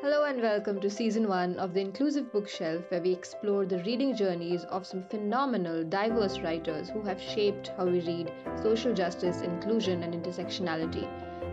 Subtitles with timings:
[0.00, 4.14] Hello and welcome to season one of the Inclusive Bookshelf, where we explore the reading
[4.14, 8.30] journeys of some phenomenal, diverse writers who have shaped how we read
[8.62, 11.08] social justice, inclusion, and intersectionality.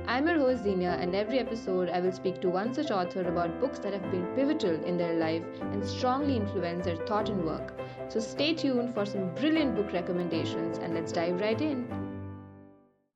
[0.05, 3.59] I'm your host Zinnia, and every episode I will speak to one such author about
[3.59, 7.73] books that have been pivotal in their life and strongly influenced their thought and work.
[8.09, 12.04] So stay tuned for some brilliant book recommendations, and let's dive right in.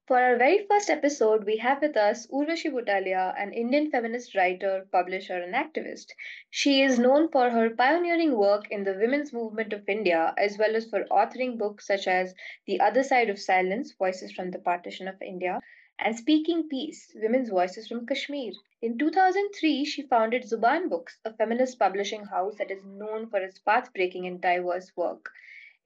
[0.09, 4.87] For our very first episode, we have with us Urvashi Butalia, an Indian feminist writer,
[4.91, 6.13] publisher, and activist.
[6.49, 10.75] She is known for her pioneering work in the women's movement of India, as well
[10.75, 12.33] as for authoring books such as
[12.65, 15.61] The Other Side of Silence Voices from the Partition of India
[15.99, 18.53] and Speaking Peace Women's Voices from Kashmir.
[18.81, 23.59] In 2003, she founded Zubaan Books, a feminist publishing house that is known for its
[23.59, 25.29] path breaking and diverse work.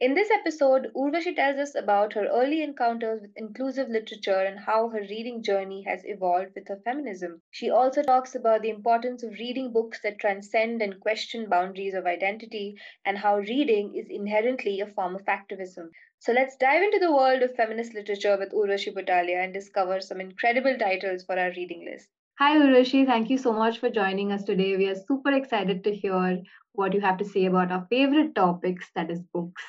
[0.03, 4.89] In this episode, Urvashi tells us about her early encounters with inclusive literature and how
[4.89, 7.41] her reading journey has evolved with her feminism.
[7.51, 12.05] She also talks about the importance of reading books that transcend and question boundaries of
[12.05, 15.89] identity and how reading is inherently a form of activism.
[16.19, 20.19] So let's dive into the world of feminist literature with Urvashi Butalia and discover some
[20.19, 22.09] incredible titles for our reading list.
[22.39, 23.05] Hi, Urvashi.
[23.05, 24.75] Thank you so much for joining us today.
[24.75, 26.41] We are super excited to hear
[26.73, 29.63] what you have to say about our favorite topics, that is, books.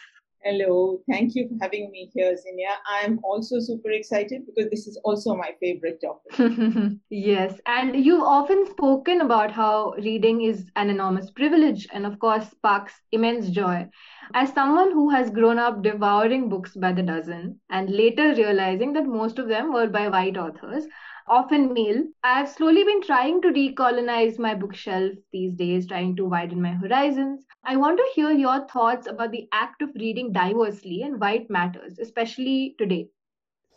[0.45, 2.69] Hello, thank you for having me here, Zinnia.
[2.87, 6.99] I'm also super excited because this is also my favorite topic.
[7.11, 12.51] yes, and you've often spoken about how reading is an enormous privilege and, of course,
[12.51, 13.89] sparks immense joy.
[14.35, 19.07] As someone who has grown up devouring books by the dozen and later realizing that
[19.07, 20.85] most of them were by white authors,
[21.27, 22.05] often male.
[22.23, 27.45] I've slowly been trying to decolonize my bookshelf these days, trying to widen my horizons.
[27.65, 31.51] I want to hear your thoughts about the act of reading diversely and why it
[31.51, 33.09] matters, especially today.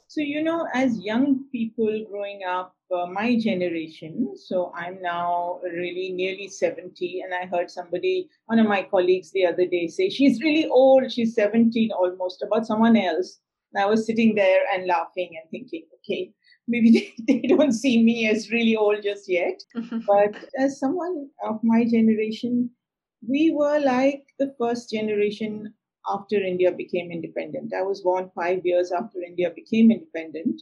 [0.09, 6.13] So, you know, as young people growing up, uh, my generation, so I'm now really
[6.13, 10.41] nearly 70, and I heard somebody, one of my colleagues the other day, say, She's
[10.41, 13.39] really old, she's 17 almost, about someone else.
[13.73, 16.31] And I was sitting there and laughing and thinking, okay,
[16.67, 19.61] maybe they, they don't see me as really old just yet.
[20.07, 22.69] but as someone of my generation,
[23.27, 25.73] we were like the first generation
[26.07, 27.73] after India became independent.
[27.73, 30.61] I was born five years after India became independent.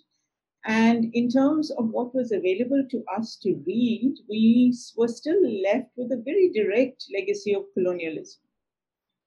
[0.66, 5.92] And in terms of what was available to us to read, we were still left
[5.96, 8.42] with a very direct legacy of colonialism.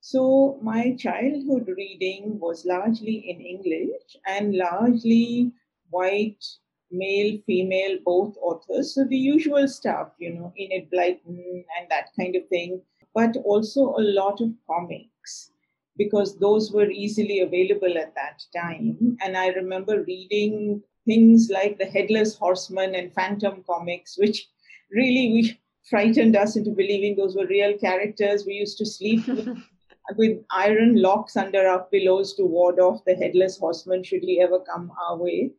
[0.01, 5.53] So my childhood reading was largely in English and largely
[5.91, 6.45] white
[6.91, 8.95] male, female, both authors.
[8.95, 12.81] So the usual stuff, you know, Enid Blyton mm, and that kind of thing,
[13.15, 15.51] but also a lot of comics
[15.97, 19.17] because those were easily available at that time.
[19.21, 24.47] And I remember reading things like the Headless Horseman and Phantom comics, which
[24.93, 25.61] really we
[25.91, 28.45] frightened us into believing those were real characters.
[28.47, 29.59] We used to sleep with,
[30.17, 34.61] with iron locks under our pillows to ward off the Headless Horseman should he ever
[34.61, 35.51] come our way.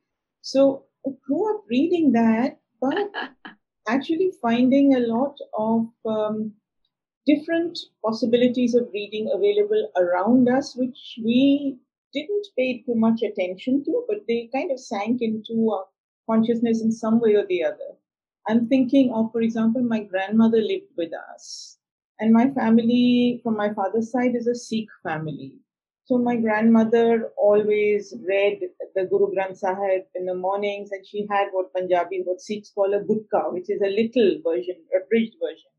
[0.41, 3.11] So I grew up reading that, but
[3.87, 6.53] actually finding a lot of um,
[7.25, 11.77] different possibilities of reading available around us, which we
[12.13, 15.85] didn't pay too much attention to, but they kind of sank into our
[16.29, 17.95] consciousness in some way or the other.
[18.47, 21.77] I'm thinking of, for example, my grandmother lived with us,
[22.19, 25.57] and my family from my father's side is a Sikh family.
[26.09, 28.61] So my grandmother always read
[28.95, 32.95] the Guru Granth Sahib in the mornings, and she had what Punjabi, what Sikhs call
[32.95, 35.69] a gutka, which is a little version, abridged version.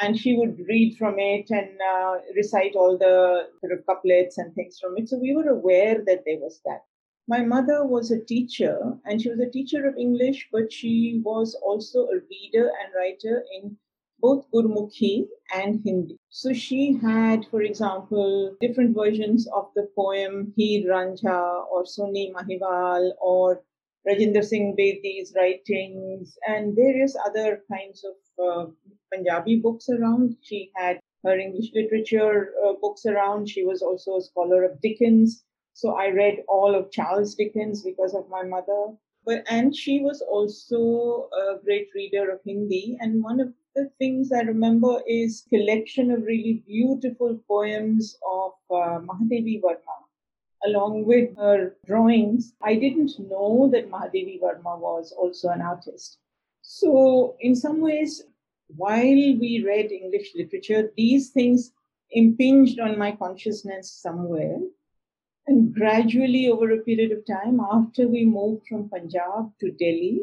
[0.00, 4.54] And she would read from it and uh, recite all the sort of couplets and
[4.54, 5.10] things from it.
[5.10, 6.84] So we were aware that there was that.
[7.28, 11.54] My mother was a teacher, and she was a teacher of English, but she was
[11.62, 13.76] also a reader and writer in
[14.18, 16.17] both Gurmukhi and Hindi.
[16.30, 23.12] So she had, for example, different versions of the poem Heer Ranjha or Soni Mahiwal
[23.20, 23.64] or
[24.06, 28.70] Rajinder Singh Bedi's writings and various other kinds of uh,
[29.12, 30.36] Punjabi books around.
[30.42, 33.48] She had her English literature uh, books around.
[33.48, 35.44] She was also a scholar of Dickens.
[35.72, 38.94] So I read all of Charles Dickens because of my mother.
[39.24, 42.96] But and she was also a great reader of Hindi.
[43.00, 48.98] And one of the things I remember is collection of really beautiful poems of uh,
[49.08, 49.98] Mahadevi Verma
[50.64, 52.54] along with her drawings.
[52.60, 56.18] I didn't know that Mahadevi Verma was also an artist.
[56.62, 58.24] So, in some ways,
[58.66, 61.70] while we read English literature, these things
[62.10, 64.58] impinged on my consciousness somewhere.
[65.46, 70.22] And gradually, over a period of time, after we moved from Punjab to Delhi,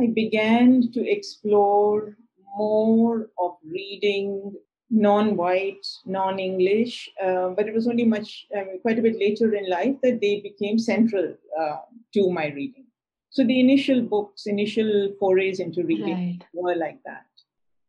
[0.00, 2.16] I began to explore
[2.56, 4.54] more of reading
[4.90, 9.96] non-white, non-English, uh, but it was only much um, quite a bit later in life
[10.02, 11.76] that they became central uh,
[12.12, 12.84] to my reading.
[13.30, 16.38] So the initial books, initial forays into reading right.
[16.52, 17.24] were like that.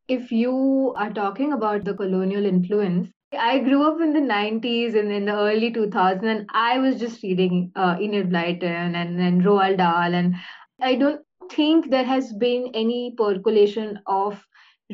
[0.08, 5.12] If you are talking about the colonial influence, I grew up in the 90s and
[5.12, 9.78] in the early 2000s, and I was just reading uh, Enid Blyton and, and Roald
[9.78, 10.14] Dahl.
[10.14, 10.36] And
[10.82, 11.22] I don't
[11.52, 14.42] think there has been any percolation of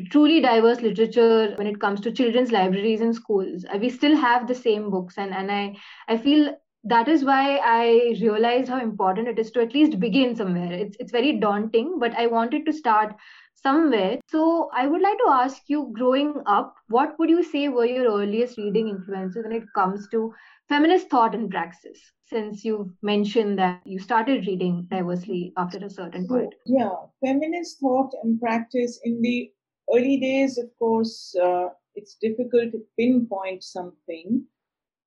[0.08, 3.64] truly diverse literature when it comes to children's libraries and schools.
[3.64, 5.76] Uh, we still have the same books, and, and I,
[6.08, 6.54] I feel
[6.84, 10.72] that is why I realized how important it is to at least begin somewhere.
[10.72, 13.14] It's, it's very daunting, but I wanted to start
[13.54, 14.18] somewhere.
[14.28, 18.06] So I would like to ask you, growing up, what would you say were your
[18.20, 20.32] earliest reading influences when it comes to
[20.68, 22.12] feminist thought and praxis?
[22.26, 26.54] Since you mentioned that you started reading diversely after a certain point.
[26.66, 26.94] Yeah,
[27.24, 29.50] feminist thought and practice in the
[29.94, 34.44] early days, of course, uh, it's difficult to pinpoint something.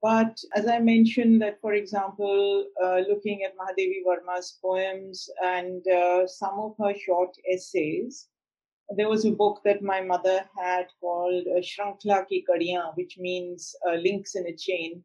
[0.01, 6.27] But as I mentioned, that for example, uh, looking at Mahadevi Verma's poems and uh,
[6.27, 8.27] some of her short essays,
[8.97, 13.73] there was a book that my mother had called uh, Shrankhala Ki Kadiyaan, which means
[13.87, 15.01] uh, links in a chain.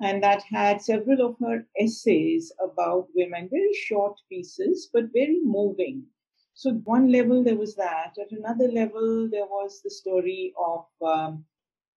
[0.00, 6.06] And that had several of her essays about women, very short pieces, but very moving.
[6.60, 8.18] So, one level there was that.
[8.20, 11.46] At another level, there was the story of um,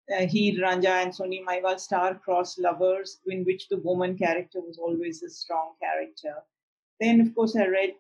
[0.10, 5.22] uh, Heer Ranjha and Soni Mahiwal star-crossed lovers, in which the woman character was always
[5.22, 6.36] a strong character.
[7.02, 7.96] Then, of course, I read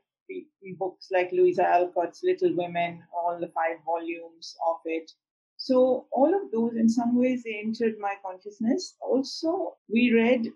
[0.80, 5.12] books like Louisa Alcott's Little Women, all the five volumes of it.
[5.57, 8.95] So all of those, in some ways, they entered my consciousness.
[9.01, 10.48] Also, we read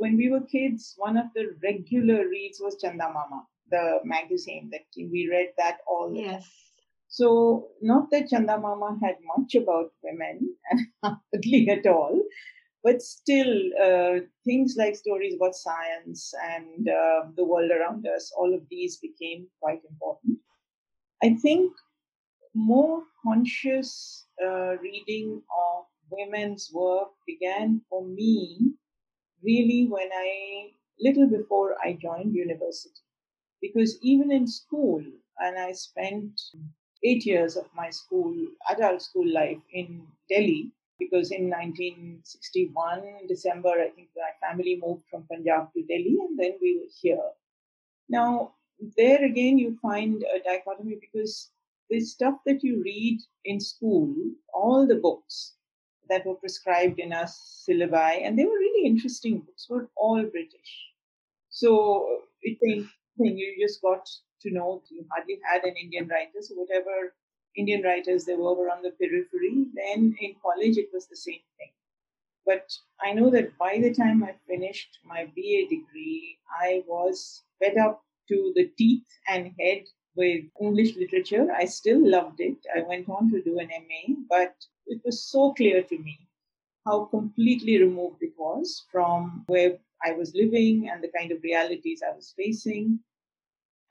[0.00, 0.94] when we were kids.
[0.96, 6.20] One of the regular reads was Chandamama, the magazine that we read that all the
[6.20, 6.32] yes.
[6.32, 6.50] time.
[7.08, 10.56] So not that Chandamama had much about women,
[11.02, 12.20] hardly at all,
[12.82, 18.52] but still, uh, things like stories about science and uh, the world around us, all
[18.52, 20.38] of these became quite important.
[21.22, 21.72] I think
[22.54, 28.74] more conscious uh, reading of women's work began for me
[29.42, 33.03] really when I, little before I joined university.
[33.60, 35.02] Because even in school,
[35.38, 36.40] and I spent
[37.02, 38.34] eight years of my school,
[38.70, 45.24] adult school life in Delhi, because in 1961, December, I think my family moved from
[45.30, 47.30] Punjab to Delhi and then we were here.
[48.08, 48.54] Now,
[48.96, 51.50] there again, you find a dichotomy because
[51.90, 54.14] the stuff that you read in school,
[54.52, 55.54] all the books
[56.08, 60.90] that were prescribed in our syllabi, and they were really interesting books, were all British.
[61.50, 62.84] So it's a
[63.18, 64.08] thing you just got
[64.42, 67.14] to know you hardly had an Indian writer, so whatever
[67.56, 69.66] Indian writers there were were on the periphery.
[69.74, 71.72] Then in college, it was the same thing.
[72.46, 72.70] But
[73.00, 78.02] I know that by the time I finished my BA degree, I was fed up
[78.28, 79.84] to the teeth and head
[80.16, 81.48] with English literature.
[81.52, 82.58] I still loved it.
[82.74, 84.54] I went on to do an MA, but
[84.86, 86.18] it was so clear to me
[86.86, 92.02] how completely removed it was from where I was living and the kind of realities
[92.06, 93.00] I was facing.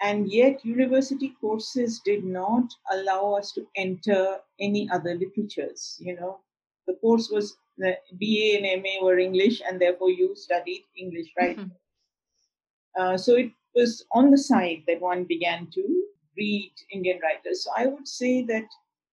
[0.01, 5.98] And yet, university courses did not allow us to enter any other literatures.
[6.00, 6.39] You know,
[6.88, 11.57] the course was the BA and MA were English, and therefore you studied English, right?
[11.57, 13.02] Mm-hmm.
[13.02, 16.06] Uh, so it was on the side that one began to
[16.38, 17.64] read Indian writers.
[17.64, 18.68] So I would say that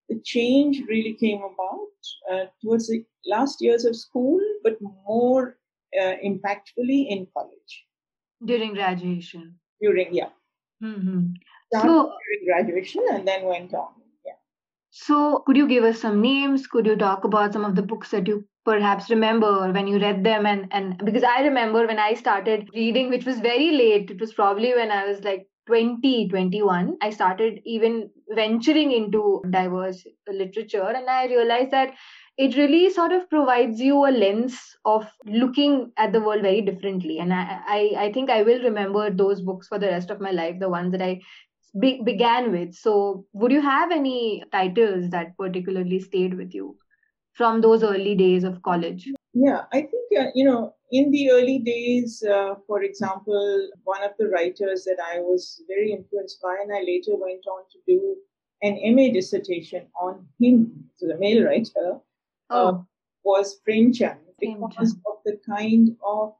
[0.09, 1.87] the change really came about
[2.31, 5.57] uh, towards the last years of school, but more
[5.99, 7.85] uh, impactfully in college.
[8.43, 9.55] During graduation.
[9.81, 10.29] During, yeah.
[10.83, 11.33] Mm-hmm.
[11.73, 13.89] So, during graduation and then went on.
[14.25, 14.33] Yeah.
[14.89, 16.67] So, could you give us some names?
[16.67, 20.23] Could you talk about some of the books that you perhaps remember when you read
[20.23, 20.45] them?
[20.45, 24.33] And, and because I remember when I started reading, which was very late, it was
[24.33, 30.87] probably when I was like 20, 21, I started even venturing into diverse literature.
[30.89, 31.93] And I realized that
[32.43, 34.55] it really sort of provides you a lens
[34.85, 37.19] of looking at the world very differently.
[37.19, 37.43] And i
[37.77, 40.69] i, I think i will remember those books for the rest of my life the
[40.69, 41.21] ones that i
[41.79, 42.73] be- began with.
[42.75, 46.77] So would you have any titles that particularly stayed with you
[47.33, 49.07] from those early days of college?
[49.33, 54.11] Yeah i think uh, you know in the early days uh, for example one of
[54.19, 57.99] the writers that i was very influenced by and i later went on to do
[58.69, 60.57] an ma dissertation on him
[60.97, 61.87] so the male writer
[62.51, 62.85] uh, oh.
[63.23, 66.33] was Premchand because of the kind of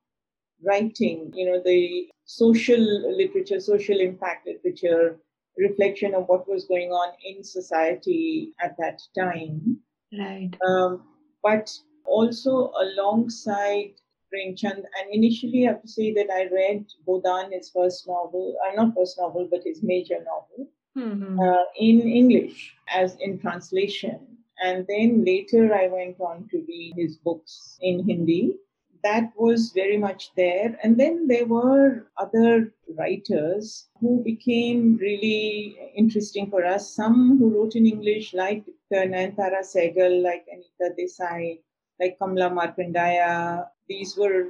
[0.64, 2.80] writing, you know, the social
[3.16, 5.18] literature, social impact literature,
[5.58, 9.78] reflection of what was going on in society at that time.
[10.18, 10.52] Right.
[10.68, 11.04] Um,
[11.44, 11.72] but
[12.06, 13.94] also alongside
[14.34, 18.74] Premchand, and initially I have to say that I read Godaan, his first novel, uh,
[18.76, 21.40] not first novel, but his major novel, mm-hmm.
[21.40, 24.20] uh, in English as in translation.
[24.62, 28.58] And then later I went on to read his books in Hindi.
[29.04, 30.78] That was very much there.
[30.84, 36.94] And then there were other writers who became really interesting for us.
[36.94, 38.64] Some who wrote in English, like
[38.94, 41.60] Nayantara Sehgal, like Anita Desai,
[42.00, 43.68] like Kamla Markandaya.
[43.90, 44.50] These were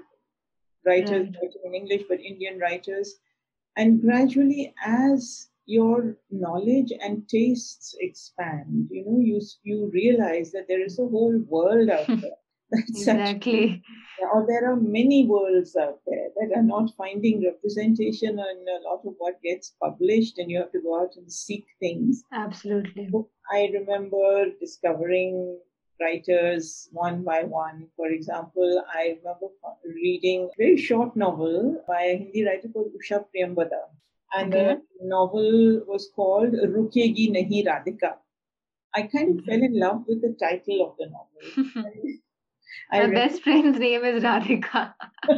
[0.85, 1.37] writers Right.
[1.41, 3.15] writing in English, but Indian writers.
[3.77, 10.83] And gradually, as your knowledge and tastes expand, you know, you you realize that there
[10.83, 12.39] is a whole world out there.
[12.71, 13.83] That's actually Exactly.
[14.31, 19.01] or there are many worlds out there that are not finding representation in a lot
[19.05, 22.23] of what gets published, and you have to go out and seek things.
[22.31, 23.09] Absolutely.
[23.51, 25.59] I remember discovering
[25.99, 27.87] writers one by one.
[27.95, 29.47] For example, I remember
[29.85, 33.81] reading a very short novel by a Hindi writer called Usha Priyamwada.
[34.33, 34.75] And Okay.
[34.75, 38.15] the novel was called Rukogi Nahi Radhika.
[38.93, 41.73] I kind of fell in love with the title of the novel.
[42.91, 44.93] My best friend's name is Radhika.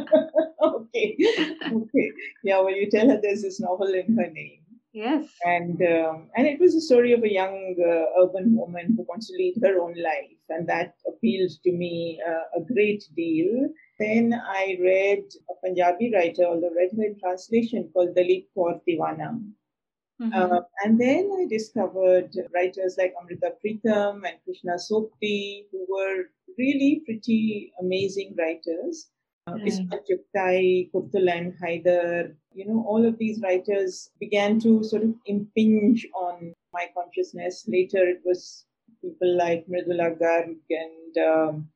[0.62, 1.16] okay.
[1.18, 2.12] Okay.
[2.42, 4.60] Yeah, well, you tell her there's this novel in her name.
[4.92, 5.26] Yes.
[5.44, 9.26] And um, and it was a story of a young uh, urban woman who wants
[9.28, 13.68] to lead her own life, and that appealed to me uh, a great deal.
[13.98, 19.40] Then I read a Punjabi writer, although read her in translation, called Dalip Kaur Tiwana.
[20.20, 20.32] Mhm.
[20.32, 27.02] Uh, and then I discovered writers like Amrita Pritam and Krishna Sobti, who were really
[27.04, 29.10] pretty amazing writers.
[29.46, 30.04] Uh, Right.
[30.08, 36.54] Chughtai, Qurratulain, Haider, you know, all of these writers began to sort of impinge on
[36.72, 37.68] my consciousness.
[37.68, 38.64] Later, it was
[39.02, 41.68] people like Mridula Garg and um,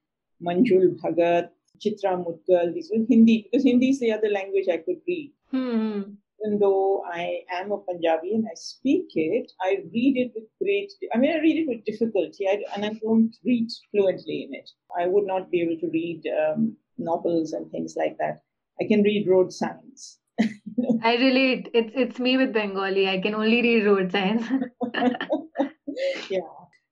[0.43, 2.75] Manjul Bhagat, Chitra Mudgal.
[2.75, 6.03] These were Hindi, because Hindi is the other language I could read Hmm.
[6.41, 10.93] even though I am a Punjabi and I speak it, I read it with great,
[11.15, 14.71] I mean, I read it with difficulty I, and I don't read fluently in it.
[14.99, 18.41] I would not be able to read um, novels and things like that.
[18.81, 20.19] I can read road signs.
[21.03, 21.69] I relate.
[21.75, 23.09] It's it's me with Bengali.
[23.09, 24.45] I can only read road signs.
[26.31, 26.41] yeah.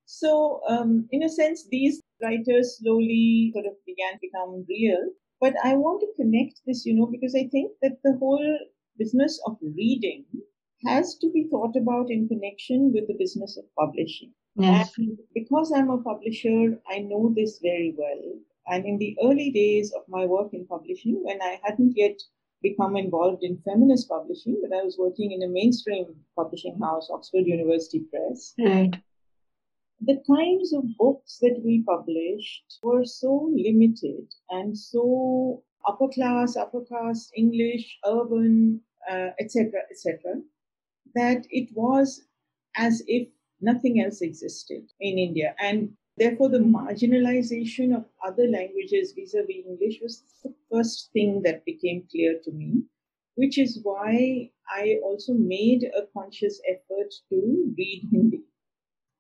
[0.07, 5.11] So, um, in a sense, these writers slowly sort of began to become real.
[5.41, 8.59] But I want to connect this, you know, because I think that the whole
[8.99, 10.25] business of reading
[10.87, 14.33] has to be thought about in connection with the business of publishing.
[14.57, 14.93] Yes.
[14.97, 18.41] And because I'm a publisher, I know this very well.
[18.69, 22.19] And in the early days of my work in publishing, when I hadn't yet
[22.63, 27.47] become involved in feminist publishing, but I was working in a mainstream publishing house, Oxford
[27.47, 28.97] University Press, Right.
[30.01, 36.83] The kinds of books that we published were so limited and so upper class, upper
[36.85, 40.43] caste, English, urban, uh, etc., etc.,
[41.15, 42.23] that it was
[42.77, 43.29] as if
[43.61, 45.55] nothing else existed in India.
[45.59, 51.43] And therefore, the marginalization of other languages vis a vis English was the first thing
[51.45, 52.83] that became clear to me,
[53.37, 58.43] which is why I also made a conscious effort to read Hindi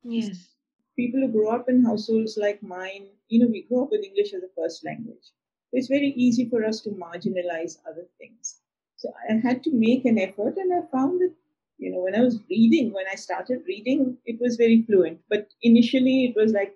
[0.02, 0.55] Yes.
[0.96, 4.32] People who grow up in households like mine, you know, we grow up with English
[4.32, 5.24] as a first language.
[5.70, 8.60] So It's very easy for us to marginalize other things.
[8.96, 11.34] So I had to make an effort, and I found that,
[11.78, 15.20] you know, when I was reading, when I started reading, it was very fluent.
[15.28, 16.74] But initially, it was like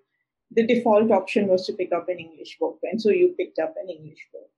[0.51, 3.75] the default option was to pick up an English book, and so you picked up
[3.83, 4.51] an English book.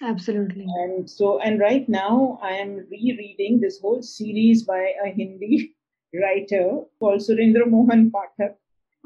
[0.00, 0.64] Absolutely.
[0.82, 5.74] And so, and right now, I am rereading this whole series by a Hindi
[6.14, 8.54] writer called Surendra Mohan Pathak.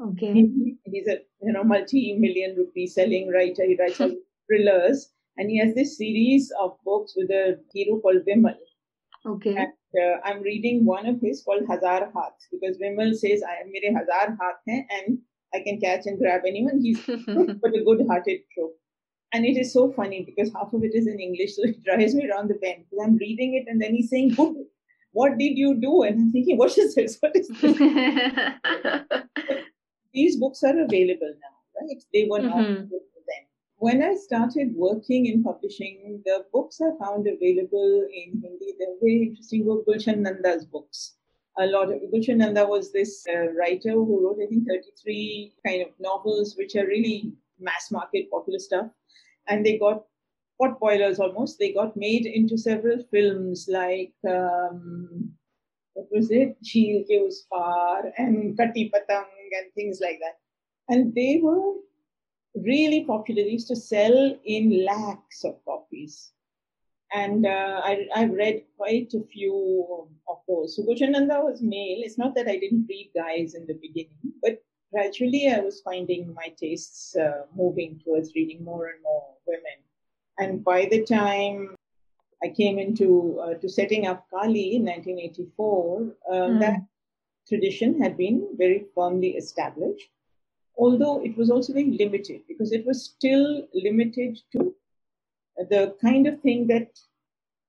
[0.01, 0.33] Okay.
[0.33, 3.65] He- he's a you know multi-million rupee selling writer.
[3.65, 3.97] He writes
[4.47, 8.55] thrillers, and he has this series of books with a hero called Vimal.
[9.25, 9.55] Okay.
[9.55, 9.71] And
[10.03, 13.93] uh, I'm reading one of his called Hazar Haath because Vimal says I am mere
[13.97, 15.19] Hazar Haath hai, and
[15.53, 16.81] I can catch and grab anyone.
[16.81, 18.75] He's but a good-hearted trope.
[19.33, 22.13] And it is so funny because half of it is in English, so it drives
[22.15, 22.85] me around the bend.
[22.89, 24.55] Because I'm reading it and then he's saying, Good,
[25.11, 26.03] what did you do?
[26.03, 27.17] And I'm thinking, What is this?
[27.21, 27.77] What is this?
[30.13, 32.03] These books are available now, right?
[32.13, 32.83] They were not Mhm.
[32.85, 33.43] available then.
[33.77, 39.23] When I started working in publishing, the books I found available in Hindi, they're very
[39.23, 41.15] interesting book, Gulshan Nanda's books.
[41.57, 45.81] A lot of Gulshan Nanda was this uh, writer who wrote, I think, 33 kind
[45.83, 48.87] of novels, which are really mass market popular stuff.
[49.47, 50.05] And they got
[50.59, 51.59] pot boilers almost.
[51.59, 55.33] They got made into several films like um,
[55.93, 56.57] What was it?
[56.63, 59.25] Jheel ke us par and Kati Patang
[59.57, 60.39] and things like that.
[60.89, 61.75] And they were
[62.55, 63.43] really popular.
[63.43, 66.31] They used to sell in lakhs of copies.
[67.13, 70.75] And uh, I, I've read quite a few of those.
[70.75, 72.01] So was male.
[72.01, 76.33] It's not that I didn't read guys in the beginning, but gradually I was finding
[76.33, 79.79] my tastes uh, moving towards reading more and more women.
[80.39, 81.75] And by the time
[82.43, 86.59] I came into uh, to setting up Kali in 1984, mm.
[86.59, 86.81] that
[87.47, 90.09] tradition had been very firmly established,
[90.77, 94.75] although it was also very limited because it was still limited to
[95.69, 96.99] the kind of thing that,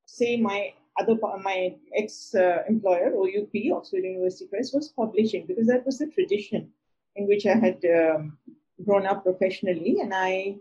[0.07, 5.85] say, my other my ex uh, employer OUP Oxford University Press was publishing because that
[5.85, 6.71] was the tradition
[7.17, 8.39] in which I had um,
[8.85, 10.57] grown up professionally, and I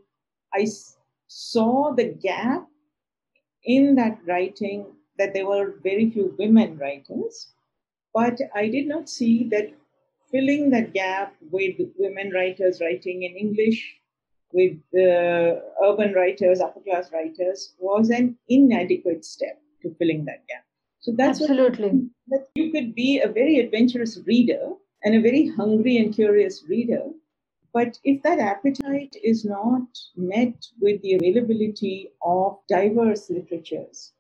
[0.54, 0.68] I
[1.28, 2.68] saw the gap
[3.64, 4.86] in that writing
[5.18, 7.54] that there were very few women writers,
[8.14, 9.72] but I did not see that
[10.32, 13.96] filling that gap with women writers writing in English,
[14.52, 20.64] with uh, urban writers, upper class writers, was an inadequate step to filling that gap.
[21.00, 24.72] So that's absolutely that you could be a very adventurous reader
[25.04, 27.04] and a very hungry and curious reader.
[27.74, 34.14] But if that appetite is not met with the availability of diverse literatures,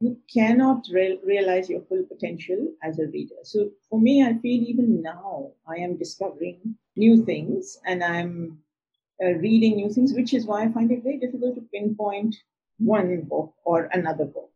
[0.00, 3.36] you cannot re- realize your full potential as a reader.
[3.42, 8.58] So for me, I feel even now I am discovering new things and I'm
[9.22, 12.36] uh, reading new things, which is why I find it very difficult to pinpoint
[12.78, 14.50] one book or another book.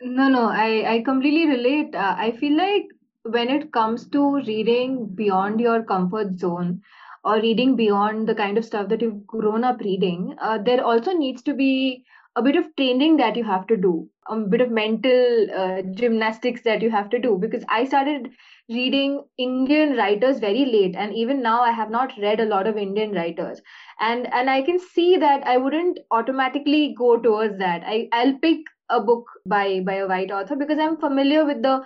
[0.00, 1.94] No, no, I, I completely relate.
[1.94, 2.86] Uh, I feel like
[3.24, 6.82] when it comes to reading beyond your comfort zone
[7.24, 11.12] or reading beyond the kind of stuff that you've grown up reading, uh, there also
[11.12, 12.04] needs to be
[12.36, 16.62] a bit of training that you have to do, a bit of mental uh, gymnastics
[16.62, 17.36] that you have to do.
[17.36, 18.30] Because I started
[18.68, 22.76] reading Indian writers very late, and even now I have not read a lot of
[22.76, 23.60] Indian writers,
[24.00, 27.82] and and I can see that I wouldn't automatically go towards that.
[27.84, 31.82] I I'll pick a book by by a white author because I'm familiar with the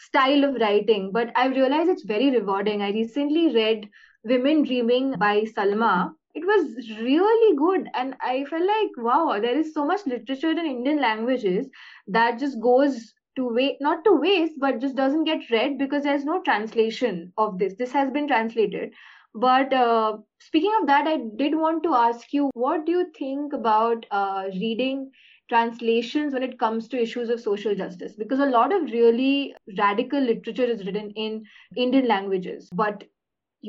[0.00, 2.82] style of writing, but I've realized it's very rewarding.
[2.82, 3.88] I recently read
[4.24, 6.14] Women Dreaming by Salma.
[6.34, 10.58] It was really good, and I felt like, wow, there is so much literature in
[10.58, 11.68] Indian languages
[12.08, 16.24] that just goes to wait not to waste but just doesn't get read because there's
[16.24, 17.74] no translation of this.
[17.76, 18.92] This has been translated.
[19.34, 23.52] But uh, speaking of that i did want to ask you what do you think
[23.52, 25.10] about uh, reading
[25.48, 28.14] translations when it comes to issues of social justice?
[28.16, 31.44] Because a lot of really radical literature is written in
[31.76, 32.68] indian languages.
[32.72, 33.04] But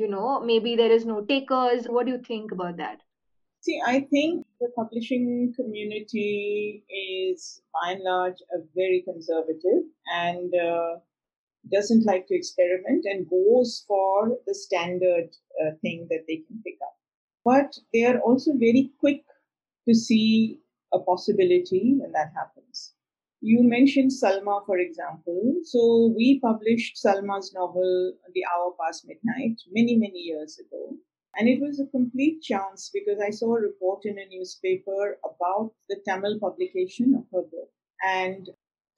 [0.02, 1.86] you know maybe there is no takers.
[1.86, 3.02] What do you think about that?
[3.66, 9.80] See i think the publishing community is by and large a very conservative
[10.18, 10.92] and uh,
[11.72, 15.30] doesn't like to experiment and goes for the standard
[15.62, 16.94] uh, thing that they can pick up.
[17.44, 19.24] But they are also very quick
[19.88, 20.60] to see
[20.92, 22.75] a possibility when that happens.
[23.48, 25.54] You mentioned Salma, for example.
[25.62, 30.96] So we published Salma's novel, The Hour Past Midnight, many, many years ago.
[31.38, 35.70] And it was a complete chance because I saw a report in a newspaper about
[35.88, 37.70] the Tamil publication of her book
[38.04, 38.50] and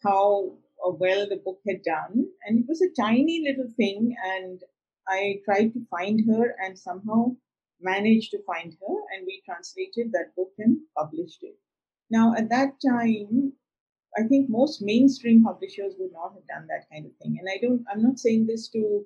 [0.03, 2.29] how uh, well the book had done.
[2.47, 4.17] And it was a tiny little thing.
[4.25, 4.63] And
[5.07, 7.37] I tried to find her and somehow
[7.83, 8.95] managed to find her.
[9.15, 11.57] And we translated that book and published it.
[12.11, 13.53] Now, at that time,
[14.19, 17.39] I think most mainstream publishers would not have done that kind of thing.
[17.39, 19.05] And I don't, I'm not saying this to,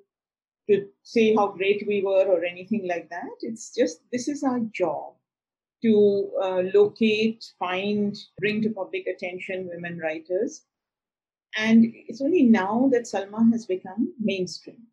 [0.71, 3.37] to say how great we were or anything like that.
[3.41, 5.15] It's just, this is our job
[5.83, 10.63] to uh, locate, find, bring to public attention women writers.
[11.59, 14.87] And it's only now that Salma has become mainstream.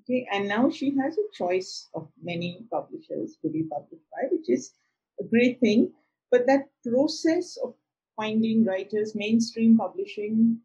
[0.00, 0.26] Okay.
[0.32, 4.72] And now she has a choice of many publishers to be published by, which is
[5.20, 5.92] a great thing.
[6.30, 7.74] But that process of
[8.18, 10.58] finding writers, mainstream publishing,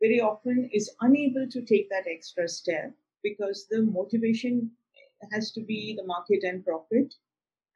[0.00, 4.70] very often is unable to take that extra step because the motivation
[5.32, 7.14] has to be the market and profit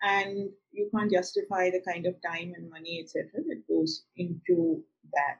[0.02, 4.82] and you can't justify the kind of time and money etc that goes into
[5.14, 5.38] that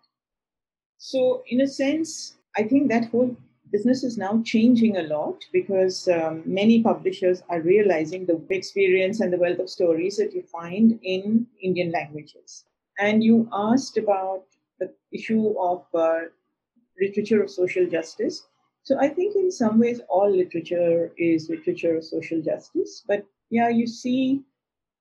[0.99, 3.37] so in a sense i think that whole
[3.73, 9.33] business is now changing a lot because um, many publishers are realizing the experience and
[9.33, 12.65] the wealth of stories that you find in Indian languages.
[12.99, 14.45] And you asked about
[14.79, 16.21] the issue of uh,
[17.01, 18.47] literature of social justice.
[18.85, 23.03] So I think in some ways all literature is literature of social justice.
[23.07, 24.43] But yeah, you see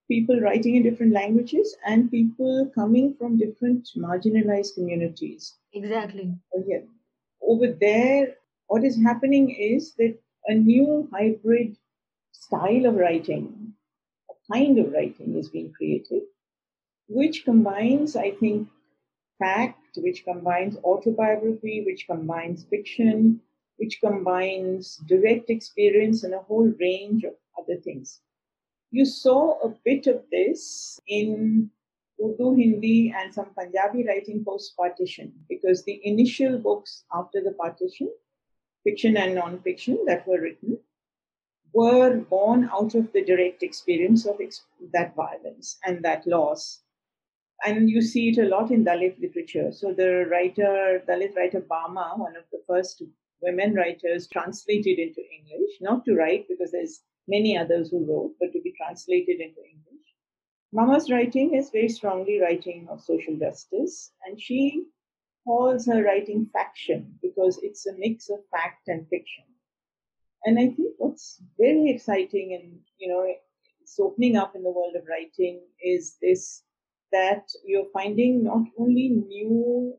[0.08, 5.54] people writing in different languages and people coming from different marginalized communities.
[5.74, 6.34] Exactly.
[6.68, 6.82] Yeah.
[7.42, 8.36] Over there,
[8.68, 11.78] what is happening is that a new hybrid
[12.32, 13.74] style of writing,
[14.30, 16.24] a kind of writing is being created,
[17.08, 18.68] which combines, I think,
[19.40, 23.42] fact, which combines autobiography, which combines fiction,
[23.78, 28.22] which combines direct experience and a whole range of other things.
[28.92, 31.70] You saw a bit of this in
[32.24, 38.10] Urdu, Hindi, and some Punjabi writing post partition because the initial books after the partition,
[38.84, 40.80] fiction and non fiction, that were written,
[41.74, 44.40] were born out of the direct experience of
[44.94, 46.84] that violence and that loss.
[47.64, 49.72] And you see it a lot in Dalit literature.
[49.72, 53.02] So the writer, Dalit writer Bama, one of the first
[53.42, 58.52] women writers, translated into English, not to write because there's many others who wrote, but
[58.52, 59.86] to be translated into English.
[60.74, 64.86] Bama's writing is very strongly writing of social justice, and she
[65.46, 69.46] calls her writing faction because it's a mix of fact and fiction.
[70.44, 73.26] And I think what's very exciting and, you know,
[73.82, 76.64] it's opening up in the world of writing is this
[77.16, 79.98] that you're finding not only new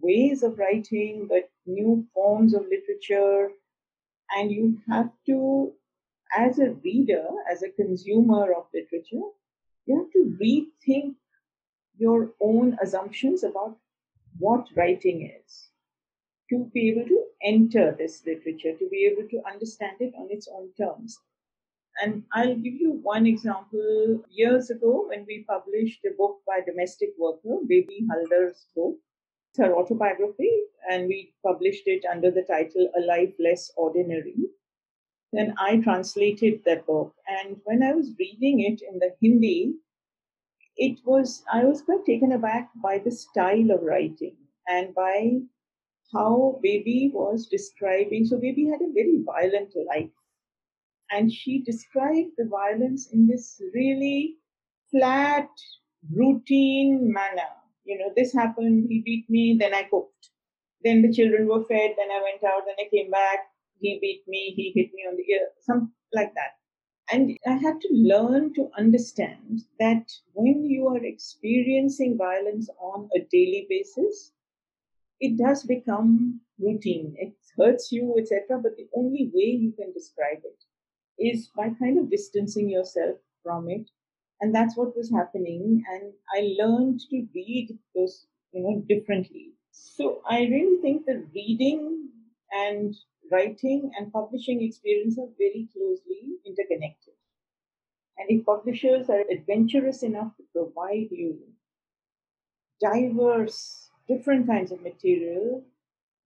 [0.00, 3.50] ways of writing, but new forms of literature.
[4.36, 5.72] And you have to,
[6.36, 9.26] as a reader, as a consumer of literature,
[9.86, 11.14] you have to rethink
[11.98, 13.76] your own assumptions about
[14.38, 15.68] what writing is
[16.50, 20.48] to be able to enter this literature, to be able to understand it on its
[20.48, 21.18] own terms.
[22.02, 24.22] And I'll give you one example.
[24.30, 28.96] Years ago, when we published a book by a domestic worker, Baby Haldar's book,
[29.50, 30.50] it's her autobiography,
[30.90, 34.34] and we published it under the title A Life Less Ordinary.
[35.32, 37.14] Then I translated that book.
[37.28, 39.74] And when I was reading it in the Hindi,
[40.76, 44.36] it was, I was quite taken aback by the style of writing
[44.68, 45.40] and by
[46.12, 48.24] how Baby was describing.
[48.24, 50.10] So, Baby had a very violent life.
[51.10, 54.36] And she described the violence in this really
[54.90, 55.48] flat,
[56.12, 57.50] routine manner.
[57.84, 60.30] You know, this happened, he beat me, then I cooked.
[60.82, 63.40] Then the children were fed, then I went out, then I came back,
[63.80, 66.56] he beat me, he hit me on the ear, something like that.
[67.12, 73.20] And I had to learn to understand that when you are experiencing violence on a
[73.30, 74.32] daily basis,
[75.20, 77.14] it does become routine.
[77.18, 78.60] It hurts you, etc.
[78.62, 80.64] But the only way you can describe it
[81.18, 83.90] is by kind of distancing yourself from it.
[84.40, 85.82] And that's what was happening.
[85.90, 89.52] And I learned to read those, you know, differently.
[89.70, 92.08] So I really think that reading
[92.52, 92.94] and
[93.30, 97.14] writing and publishing experience are very closely interconnected.
[98.18, 101.38] And if publishers are adventurous enough to provide you
[102.80, 105.64] diverse different kinds of material,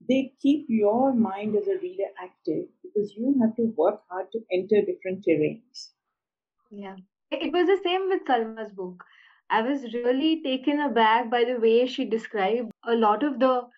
[0.09, 4.41] they keep your mind as a reader active because you have to work hard to
[4.53, 5.91] enter different terrains.
[6.71, 6.97] Yeah.
[7.31, 9.05] It was the same with Salma's book.
[9.51, 13.69] I was really taken aback by the way she described a lot of the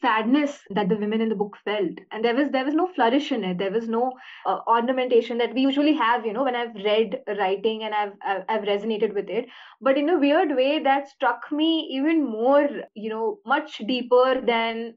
[0.00, 3.32] sadness that the women in the book felt and there was there was no flourish
[3.32, 4.12] in it there was no
[4.46, 8.44] uh, ornamentation that we usually have you know when i've read writing and I've, I've
[8.48, 9.46] i've resonated with it
[9.80, 14.94] but in a weird way that struck me even more you know much deeper than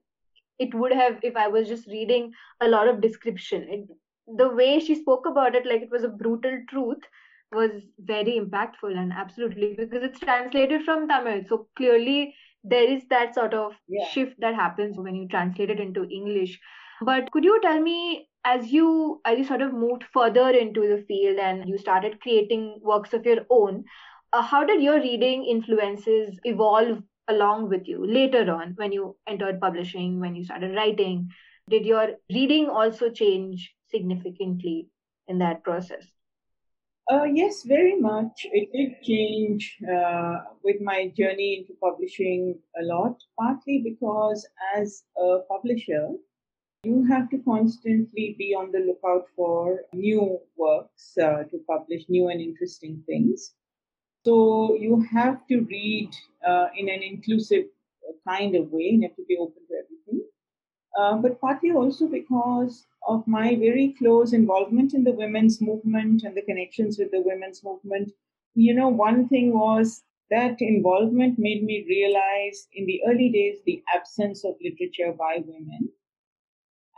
[0.65, 3.67] it would have if i was just reading a lot of description.
[3.69, 3.87] It,
[4.37, 7.03] the way she spoke about it like it was a brutal truth
[7.51, 11.41] was very impactful and absolutely because it's translated from tamil.
[11.49, 14.07] So clearly there is that sort of yeah.
[14.09, 16.59] shift that happens when you translate it into english.
[17.01, 21.03] But could you tell me as you as you sort of moved further into the
[21.07, 23.83] field and you started creating works of your own
[24.33, 29.59] uh, how did your reading influences evolve along with you later on when you entered
[29.59, 31.29] publishing when you started writing
[31.69, 34.87] did your reading also change significantly
[35.27, 36.05] in that process
[37.11, 38.45] uh, yes, very much.
[38.53, 45.39] It did change uh, with my journey into publishing a lot, partly because as a
[45.49, 46.09] publisher,
[46.83, 52.29] you have to constantly be on the lookout for new works uh, to publish new
[52.29, 53.55] and interesting things.
[54.25, 56.09] So you have to read
[56.47, 57.65] uh, in an inclusive
[58.27, 60.27] kind of way, you have to be open to everything.
[60.97, 66.35] Uh, but partly also because of my very close involvement in the women's movement and
[66.35, 68.11] the connections with the women's movement.
[68.55, 73.83] You know, one thing was that involvement made me realize in the early days the
[73.93, 75.89] absence of literature by women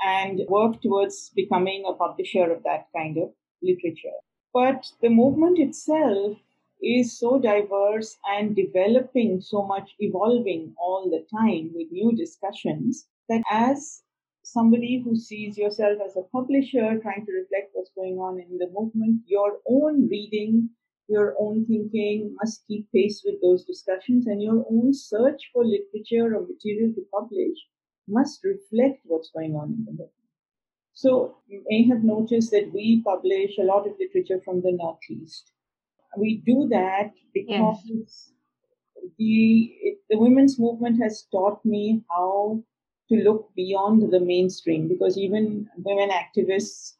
[0.05, 4.17] and work towards becoming a publisher of that kind of literature.
[4.53, 6.37] But the movement itself
[6.83, 13.41] is so diverse and developing so much, evolving all the time with new discussions that
[13.49, 14.03] as
[14.43, 18.69] somebody who sees yourself as a publisher trying to reflect what's going on in the
[18.73, 20.69] movement, your own reading,
[21.07, 26.35] your own thinking must keep pace with those discussions, and your own search for literature
[26.35, 27.57] or material to publish
[28.07, 30.11] must reflect what's going on in the movement.
[30.93, 35.51] So you may have noticed that we publish a lot of literature from the Northeast.
[36.17, 38.31] We do that because yes.
[39.17, 39.73] the
[40.09, 42.63] the women's movement has taught me how
[43.09, 46.93] to look beyond the mainstream because even women activists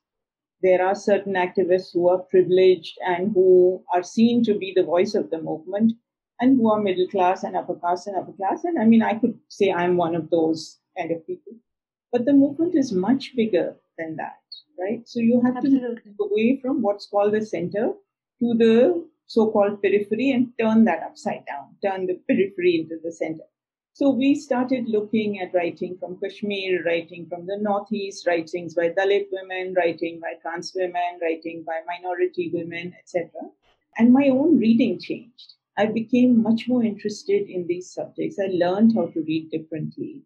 [0.62, 5.14] there are certain activists who are privileged and who are seen to be the voice
[5.14, 5.94] of the movement
[6.40, 9.14] and who are middle class and upper class and upper class and i mean i
[9.14, 11.54] could say i'm one of those kind of people
[12.14, 14.38] but the movement is much bigger than that,
[14.80, 15.02] right?
[15.08, 15.96] So you have Absolutely.
[15.96, 17.94] to move away from what's called the center
[18.44, 23.44] to the so-called periphery and turn that upside down, turn the periphery into the center.
[23.94, 29.28] So we started looking at writing from Kashmir, writing from the Northeast, writings by Dalit
[29.32, 33.30] women, writing by trans women, writing by minority women, etc.
[33.98, 35.54] And my own reading changed.
[35.78, 38.40] I became much more interested in these subjects.
[38.40, 40.24] I learned how to read differently.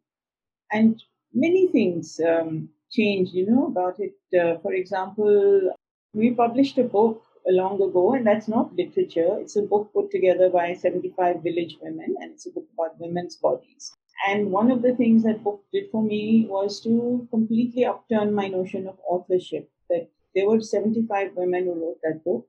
[0.72, 1.02] And
[1.34, 4.16] many things um, changed, you know, about it.
[4.38, 5.74] Uh, for example,
[6.14, 9.38] we published a book long ago, and that's not literature.
[9.40, 13.36] It's a book put together by 75 village women, and it's a book about women's
[13.38, 13.94] bodies.
[14.28, 18.48] And one of the things that book did for me was to completely upturn my
[18.48, 19.70] notion of authorship.
[19.90, 22.48] That there were 75 women who wrote that book,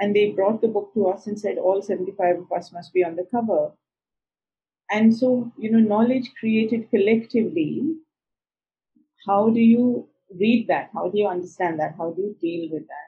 [0.00, 3.04] and they brought the book to us and said all 75 of us must be
[3.04, 3.72] on the cover.
[4.90, 7.96] And so, you know, knowledge created collectively
[9.26, 10.90] how do you read that?
[10.94, 11.94] How do you understand that?
[11.98, 13.05] How do you deal with that?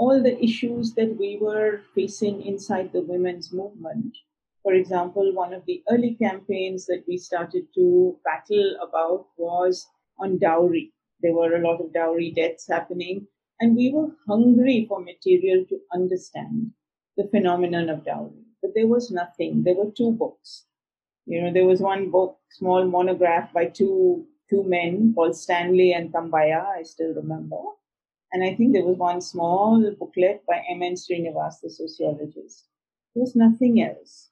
[0.00, 4.16] All the issues that we were facing inside the women's movement.
[4.64, 9.86] For example, one of the early campaigns that we started to battle about was
[10.18, 10.92] on dowry.
[11.22, 13.28] There were a lot of dowry deaths happening,
[13.60, 16.72] and we were hungry for material to understand
[17.16, 18.46] the phenomenon of dowry.
[18.62, 19.62] But there was nothing.
[19.62, 20.64] There were two books.
[21.26, 26.12] You know, there was one book, small monograph by two two men, Paul Stanley and
[26.12, 27.60] Thambaya, I still remember.
[28.32, 30.94] And I think there was one small booklet by M.N.
[30.94, 32.66] Srinivas, the sociologist.
[33.14, 34.30] There was nothing else.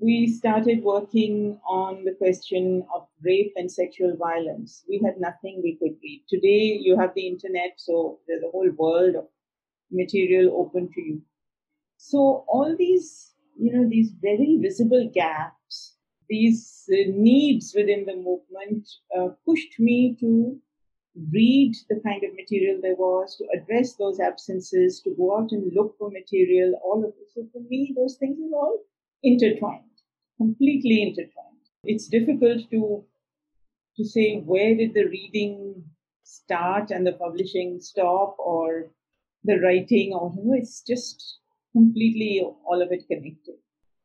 [0.00, 4.84] We started working on the question of rape and sexual violence.
[4.88, 6.24] We had nothing we could read.
[6.28, 9.28] Today, you have the internet, so there's a whole world of
[9.90, 11.22] material open to you.
[11.98, 15.92] So all these, you know, these very visible gaps
[16.32, 20.58] these uh, needs within the movement uh, pushed me to
[21.30, 25.72] read the kind of material there was, to address those absences, to go out and
[25.74, 27.34] look for material, all of this.
[27.34, 28.78] So for me, those things are all
[29.22, 29.84] intertwined,
[30.38, 31.62] completely intertwined.
[31.84, 33.04] It's difficult to
[33.96, 35.84] to say where did the reading
[36.22, 38.90] start and the publishing stop or
[39.44, 41.40] the writing or you know, it's just
[41.72, 43.56] completely all of it connected.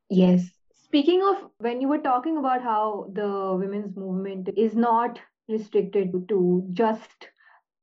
[0.10, 0.50] Yes,
[0.88, 6.68] Speaking of when you were talking about how the women's movement is not restricted to
[6.74, 7.30] just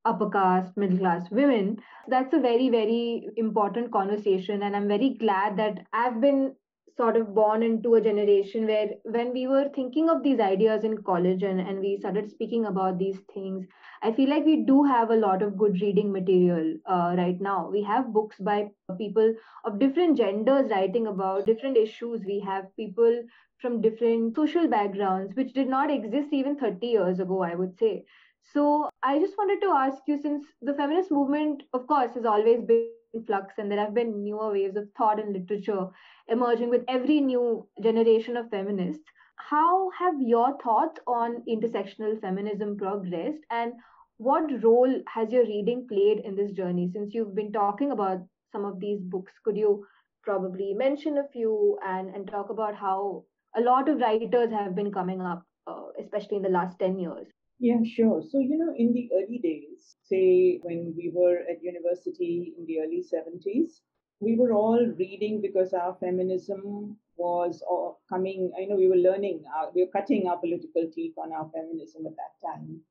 [0.05, 4.63] upper caste, middle class women, that's a very, very important conversation.
[4.63, 6.55] And I'm very glad that I've been
[6.97, 10.97] sort of born into a generation where when we were thinking of these ideas in
[11.03, 13.65] college and, and we started speaking about these things
[14.03, 17.69] i feel like we do have a lot of good reading material uh, right now.
[17.71, 19.33] We have books by people
[19.65, 22.23] of different genders writing about different issues.
[22.25, 23.23] We have people
[23.57, 28.05] from different social backgrounds which did not exist even 30 years ago i would say.
[28.53, 32.61] So i just wanted to ask you since the feminist movement of course has always
[32.63, 32.81] been
[33.15, 35.87] in flux and there have been newer waves of thought and literature
[36.27, 39.03] emerging with every new generation of feminists.
[39.37, 43.73] How have your thoughts on intersectional feminism progressed, and
[44.17, 46.89] what role has your reading played in this journey?
[46.93, 48.19] Since you've been talking about
[48.51, 49.85] some of these books, could you
[50.23, 53.23] probably mention a few and, and talk about how
[53.55, 57.27] a lot of writers have been coming up, uh, especially in the last 10 years?
[57.59, 58.21] Yeah, sure.
[58.21, 62.79] So, you know, in the early days, say when we were at university in the
[62.81, 63.81] early 70s,
[64.19, 67.63] we were all reading because our feminism was
[68.09, 71.49] coming, I know we were learning, uh, we were cutting our political teeth on our
[71.53, 72.81] feminism at that time.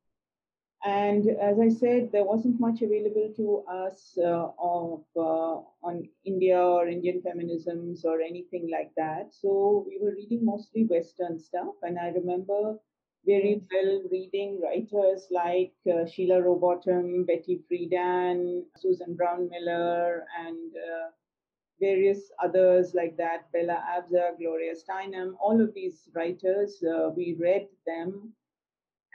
[0.84, 6.60] And as I said, there wasn't much available to us uh, of uh, on India
[6.60, 9.34] or Indian feminisms or anything like that.
[9.34, 11.74] So we were reading mostly Western stuff.
[11.82, 12.78] And I remember
[13.26, 21.10] very well reading writers like uh, Sheila Rowbotham, Betty Friedan, Susan Brownmiller, and uh,
[21.80, 27.66] various others like that, Bella Abzug, Gloria Steinem, all of these writers, uh, we read
[27.86, 28.32] them.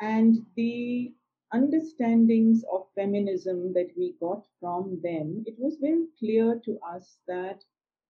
[0.01, 1.13] And the
[1.53, 7.63] understandings of feminism that we got from them, it was very clear to us that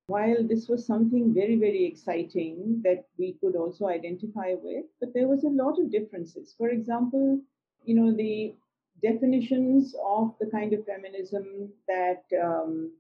[0.09, 5.27] while this was something very, very exciting that we could also identify with, but there
[5.27, 6.55] was a lot of differences.
[6.57, 7.39] For example,
[7.85, 8.55] you know, the
[9.03, 12.91] definitions of the kind of feminism that um,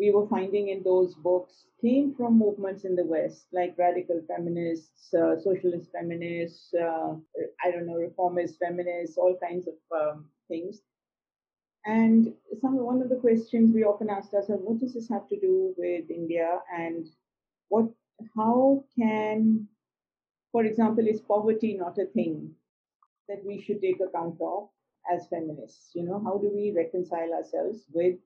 [0.00, 5.14] we were finding in those books came from movements in the West, like radical feminists,
[5.14, 7.14] uh, socialist feminists, uh,
[7.64, 10.80] I don't know, reformist feminists, all kinds of um, things.
[11.86, 15.40] And some one of the questions we often asked ourselves, what does this have to
[15.40, 17.06] do with India, and
[17.68, 17.88] what,
[18.36, 19.66] how can,
[20.52, 22.50] for example, is poverty not a thing
[23.28, 24.68] that we should take account of
[25.10, 25.90] as feminists?
[25.94, 28.18] You know, how do we reconcile ourselves with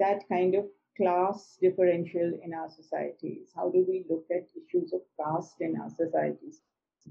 [0.00, 0.64] that kind of
[0.96, 3.52] class differential in our societies?
[3.54, 6.60] How do we look at issues of caste in our societies?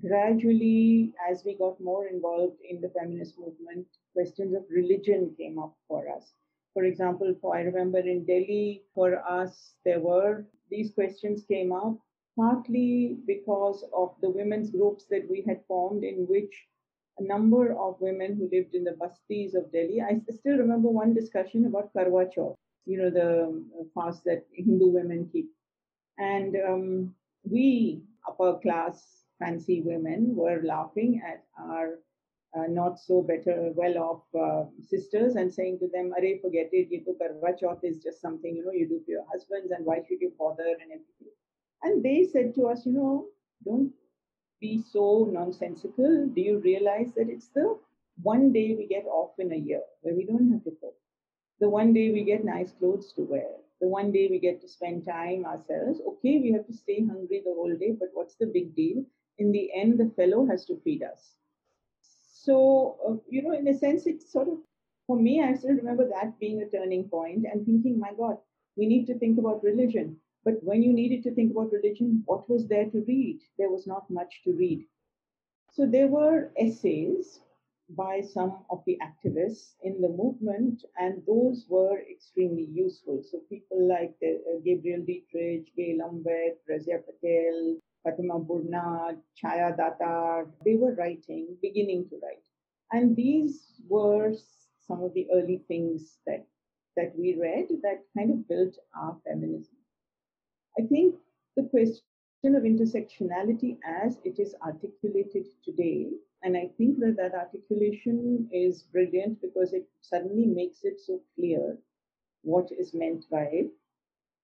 [0.01, 5.75] Gradually, as we got more involved in the feminist movement, questions of religion came up
[5.87, 6.33] for us.
[6.73, 11.97] For example, for, I remember in Delhi, for us, there were these questions came up
[12.37, 16.67] partly because of the women's groups that we had formed, in which
[17.19, 20.01] a number of women who lived in the bastis of Delhi.
[20.01, 25.29] I still remember one discussion about Karwa Chauth you know, the fast that Hindu women
[25.31, 25.49] keep.
[26.17, 31.99] And um, we, upper class fancy women, were laughing at our
[32.57, 36.89] uh, not so better, well off uh, sisters and saying to them, Are forget it,
[36.91, 39.85] you to Karwa Chauth is just something, you know, you do for your husbands and
[39.85, 41.33] why should you bother and everything.
[41.83, 43.27] And they said to us, you know,
[43.65, 43.91] don't
[44.59, 46.27] be so nonsensical.
[46.35, 47.77] Do you realize that it's the
[48.21, 50.95] one day we get off in a year where we don't have to cook?
[51.59, 53.49] The one day we get nice clothes to wear.
[53.79, 56.01] The one day we get to spend time ourselves.
[56.07, 59.05] Okay, we have to stay hungry the whole day, but what's the big deal?
[59.37, 61.35] In the end, the fellow has to feed us.
[62.31, 64.57] So, uh, you know, in a sense, it's sort of,
[65.07, 68.37] for me, I still remember that being a turning point and thinking, my God,
[68.75, 70.17] we need to think about religion.
[70.43, 73.39] But when you needed to think about religion, what was there to read?
[73.57, 74.85] There was not much to read.
[75.71, 77.39] So there were essays
[77.89, 83.21] by some of the activists in the movement, and those were extremely useful.
[83.29, 90.75] So people like uh, Gabriel Dietrich, Gail Omvedt, Razia Patel, Fatima Burnad, Chaya Datar, they
[90.75, 92.45] were writing, beginning to write.
[92.91, 94.33] And these were
[94.87, 96.45] some of the early things that,
[96.97, 99.75] that we read that kind of built our feminism.
[100.79, 101.15] I think
[101.55, 106.09] the question of intersectionality as it is articulated today
[106.43, 111.77] and I think that that articulation is brilliant because it suddenly makes it so clear
[112.41, 113.71] what is meant by it.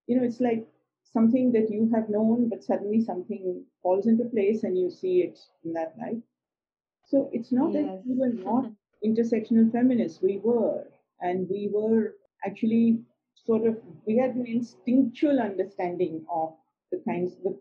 [0.05, 0.67] You know, it's like
[1.11, 5.39] something that you have known, but suddenly something falls into place and you see it
[5.63, 6.21] in that light.
[7.05, 7.85] So it's not yes.
[7.85, 8.71] that we were not
[9.05, 10.21] intersectional feminists.
[10.21, 10.85] We were.
[11.21, 12.15] And we were
[12.45, 12.99] actually
[13.33, 16.53] sort of, we had an instinctual understanding of
[16.91, 17.57] the kinds, the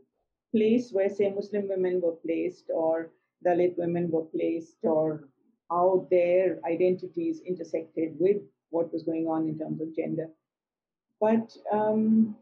[0.54, 3.10] place where, say, Muslim women were placed or
[3.46, 5.28] Dalit women were placed or
[5.70, 8.38] how their identities intersected with
[8.70, 10.28] what was going on in terms of gender.
[11.20, 12.36] But um,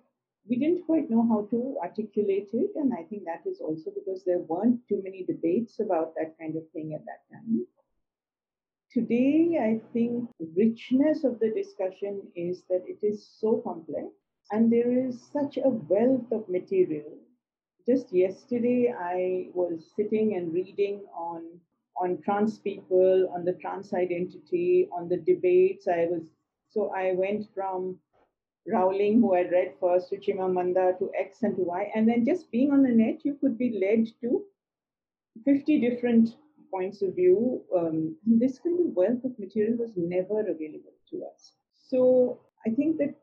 [0.48, 4.24] we didn't quite know how to articulate it, and I think that is also because
[4.24, 7.66] there weren't too many debates about that kind of thing at that time.
[8.92, 14.06] Today, I think the richness of the discussion is that it is so complex
[14.52, 17.18] and there is such a wealth of material
[17.86, 21.42] just yesterday I was sitting and reading on
[21.96, 25.86] on trans people, on the trans identity, on the debates.
[25.86, 26.22] I was
[26.70, 27.98] so I went from
[28.66, 32.50] Rowling, who I read first, to Chimamanda, to X and to Y, and then just
[32.50, 34.44] being on the net, you could be led to
[35.44, 36.30] 50 different
[36.70, 37.62] points of view.
[37.76, 41.52] Um, this kind of wealth of material was never available to us.
[41.74, 43.14] So I think that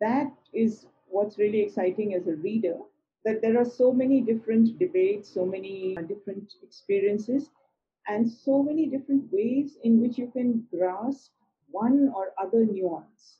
[0.00, 2.76] that is what's really exciting as a reader
[3.24, 7.50] that there are so many different debates, so many different experiences,
[8.06, 11.32] and so many different ways in which you can grasp
[11.70, 13.38] one or other nuance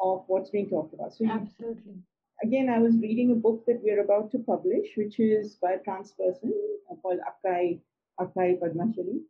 [0.00, 1.14] of what's being talked about.
[1.14, 1.92] So Absolutely.
[1.92, 2.02] You,
[2.42, 5.78] again, I was reading a book that we're about to publish, which is by a
[5.78, 6.52] trans person
[6.90, 7.80] uh, called Akkai,
[8.20, 9.20] Akkai Padmashali.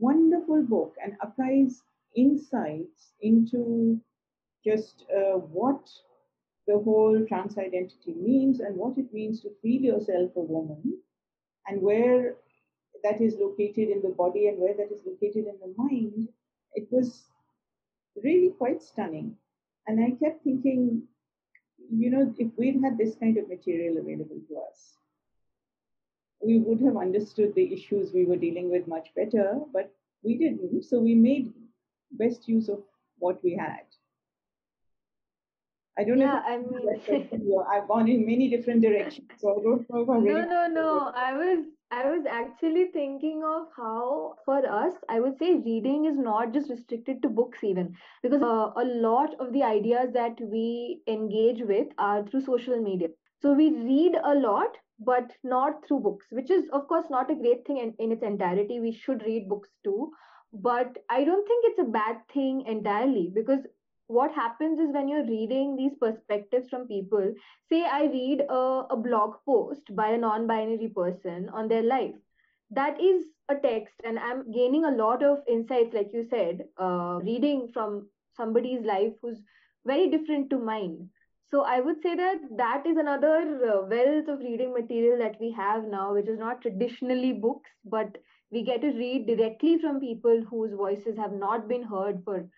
[0.00, 1.82] Wonderful book, and Akkai's
[2.16, 4.00] insights into
[4.64, 5.88] just uh, what
[6.66, 10.98] the whole trans identity means and what it means to feel yourself a woman
[11.68, 12.34] and where
[13.04, 16.28] that is located in the body and where that is located in the mind,
[16.74, 17.26] it was
[18.22, 19.36] really quite stunning.
[19.86, 21.02] And I kept thinking,
[21.90, 24.96] you know, if we'd had this kind of material available to us,
[26.40, 30.84] we would have understood the issues we were dealing with much better, but we didn't.
[30.84, 31.52] So we made
[32.12, 32.82] best use of
[33.18, 33.84] what we had.
[35.98, 36.42] I don't yeah, know.
[36.46, 40.44] I mean, I've gone in many different directions, so I don't know if I'm No,
[40.44, 41.12] no, no.
[41.14, 46.16] I was I was actually thinking of how, for us, I would say reading is
[46.16, 51.02] not just restricted to books, even because uh, a lot of the ideas that we
[51.08, 53.08] engage with are through social media.
[53.42, 57.34] So we read a lot, but not through books, which is, of course, not a
[57.36, 58.78] great thing in, in its entirety.
[58.78, 60.12] We should read books too.
[60.52, 63.66] But I don't think it's a bad thing entirely because
[64.08, 67.32] what happens is when you're reading these perspectives from people
[67.68, 72.14] say i read a, a blog post by a non-binary person on their life
[72.70, 77.18] that is a text and i'm gaining a lot of insights like you said uh,
[77.22, 79.42] reading from somebody's life who's
[79.86, 81.08] very different to mine.
[81.50, 83.36] So i would say that that is another
[83.72, 88.18] uh, wealth of reading material that we have now which is not traditionally books but
[88.50, 92.48] we get to read directly from people whose voices have not been heard for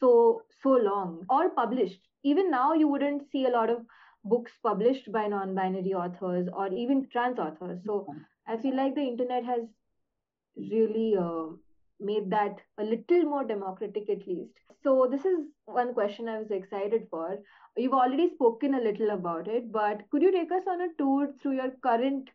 [0.00, 1.24] so so long.
[1.28, 2.00] Or published.
[2.22, 3.84] Even now you wouldn't see a lot of
[4.24, 7.80] books published by non-binary authors or even trans authors.
[7.84, 8.06] So
[8.48, 9.60] i feel like the internet has
[10.56, 11.46] really uh,
[12.00, 14.52] made that a little more democratic at least.
[14.82, 17.38] So this is one question i was excited for.
[17.76, 21.28] You've already spoken a little about it but could you take us on a tour
[21.40, 22.28] through your current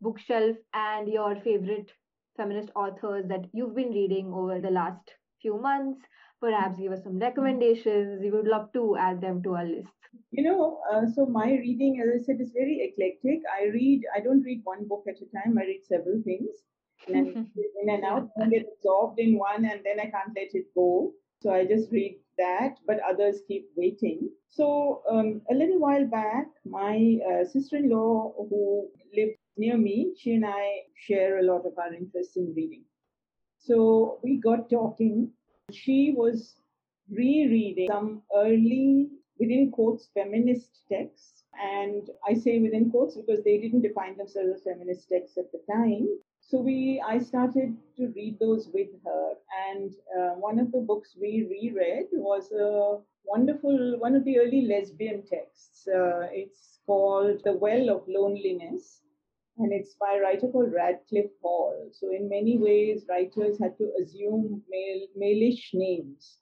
[0.00, 1.90] bookshelf and your favorite
[2.36, 6.00] feminist authors that you've been reading over the last few months
[6.42, 8.20] perhaps give us some recommendations.
[8.20, 9.92] We would love to add them to our list.
[10.32, 13.40] You know, uh, so my reading, as I said, is very eclectic.
[13.58, 16.50] I read, I don't read one book at a time, I read several things.
[17.08, 17.28] And
[17.82, 21.12] in and out, I get absorbed in one and then I can't let it go.
[21.40, 24.30] So I just read that, but others keep waiting.
[24.48, 30.14] So um, a little while back, my uh, sister in law who lived near me,
[30.18, 32.84] she and I share a lot of our interest in reading.
[33.58, 35.32] So we got talking
[35.74, 36.56] she was
[37.10, 39.08] rereading some early,
[39.38, 41.44] within quotes, feminist texts.
[41.60, 45.60] And I say within quotes because they didn't define themselves as feminist texts at the
[45.70, 46.08] time.
[46.40, 49.32] So we, I started to read those with her,
[49.70, 54.66] and uh, one of the books we reread was a wonderful, one of the early
[54.66, 55.86] lesbian texts.
[55.88, 59.02] Uh, it's called The Well of Loneliness,
[59.58, 61.88] and it's by a writer called Radclyffe Hall.
[61.92, 66.38] So in many ways, writers had to assume male malish names,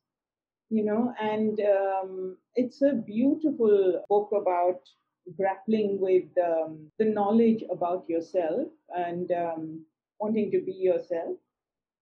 [0.71, 4.81] you know, and um, it's a beautiful book about
[5.37, 9.85] grappling with um, the knowledge about yourself and um,
[10.19, 11.37] wanting to be yourself.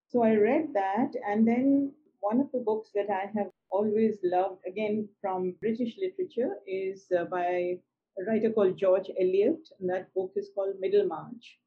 [0.09, 4.61] So I read that, and then one of the books that I have always loved,
[4.67, 7.79] again from British literature, is uh, by
[8.19, 11.59] a writer called George Eliot, and that book is called Middlemarch.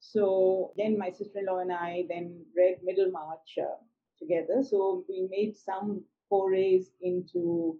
[0.00, 3.82] So then my sister-in-law and I then read Middlemarch uh,
[4.18, 4.62] together.
[4.62, 7.78] So we made some forays into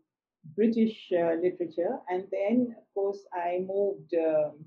[0.55, 4.65] British uh, literature, and then of course I moved, um,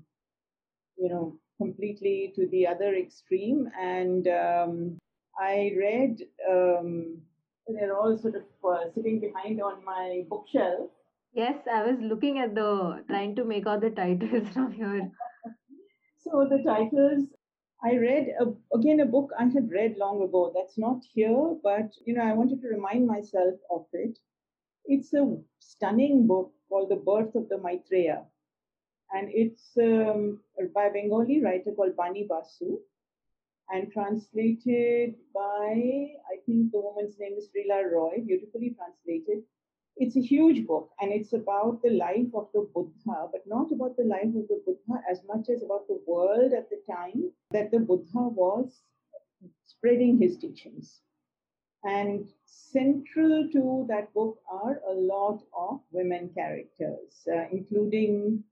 [0.96, 4.98] you know, completely to the other extreme, and um,
[5.38, 6.18] I read.
[6.50, 7.22] Um,
[7.68, 10.90] they're all sort of uh, sitting behind on my bookshelf.
[11.32, 15.10] Yes, I was looking at the trying to make out the titles from here.
[16.18, 17.28] So the titles
[17.82, 20.52] I read a, again a book I had read long ago.
[20.54, 24.18] That's not here, but you know I wanted to remind myself of it.
[24.84, 28.24] It's a stunning book called The Birth of the Maitreya,
[29.12, 30.40] and it's um,
[30.74, 32.78] by a Bengali writer called Bani Basu,
[33.70, 39.44] and translated by I think the woman's name is Rila Roy, beautifully translated
[40.00, 43.98] it's a huge book and it's about the life of the Buddha, but not about
[43.98, 47.70] the life of the Buddha as much as about the world at the time that
[47.70, 48.80] the Buddha was
[49.66, 51.00] spreading his teachings.
[51.84, 58.42] And central to that book are a lot of women characters, uh, including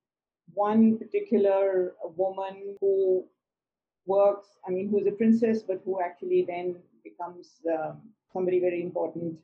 [0.53, 3.25] one particular woman who
[4.05, 9.39] works, I mean, who's a princess, but who actually then becomes um, somebody very important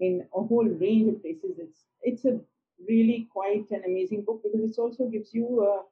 [0.00, 1.58] in a whole range of places.
[1.58, 2.40] It's it's a
[2.88, 5.82] really quite an amazing book because it also gives you a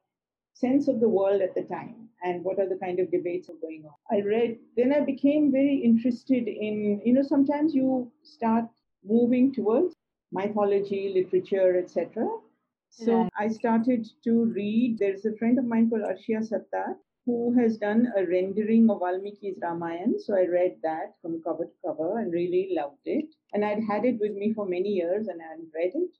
[0.53, 3.59] sense of the world at the time and what are the kind of debates are
[3.61, 3.93] going on.
[4.15, 8.65] I read, then I became very interested in, you know, sometimes you start
[9.03, 9.95] moving towards
[10.31, 12.27] mythology, literature, etc.
[12.89, 14.99] So I started to read.
[14.99, 16.95] There's a friend of mine called Arshia Sattar
[17.25, 20.19] who has done a rendering of Valmiki's Ramayan.
[20.19, 23.25] So I read that from cover to cover and really loved it.
[23.53, 26.11] And I'd had it with me for many years and I hadn't read it.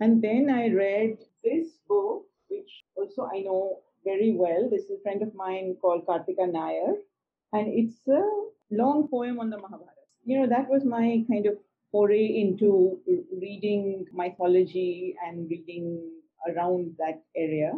[0.00, 4.68] And then I read this book, which also I know very well.
[4.70, 6.94] This is a friend of mine called Karthika Nair,
[7.52, 8.22] and it's a
[8.70, 9.90] long poem on the Mahabharata.
[10.24, 11.56] You know, that was my kind of
[11.90, 12.98] foray into
[13.40, 16.10] reading mythology and reading
[16.48, 17.72] around that area.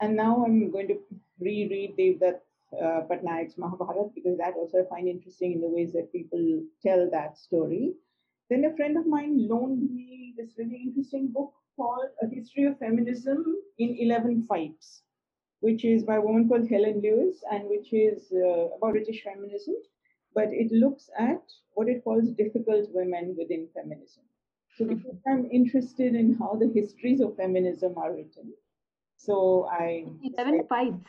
[0.00, 0.98] And now I'm going to
[1.40, 2.40] reread Devdutt
[2.72, 7.08] uh, Pattanaik's Mahabharata because that also I find interesting in the ways that people tell
[7.10, 7.94] that story.
[8.50, 12.78] Then a friend of mine loaned me this really interesting book called A History of
[12.78, 13.44] Feminism
[13.78, 15.02] in 11 Fights,
[15.60, 19.74] which is by a woman called Helen Lewis and which is uh, about British feminism,
[20.34, 21.42] but it looks at
[21.74, 24.22] what it calls difficult women within feminism.
[24.76, 28.52] So because I'm interested in how the histories of feminism are written,
[29.16, 31.04] so I 11 fights.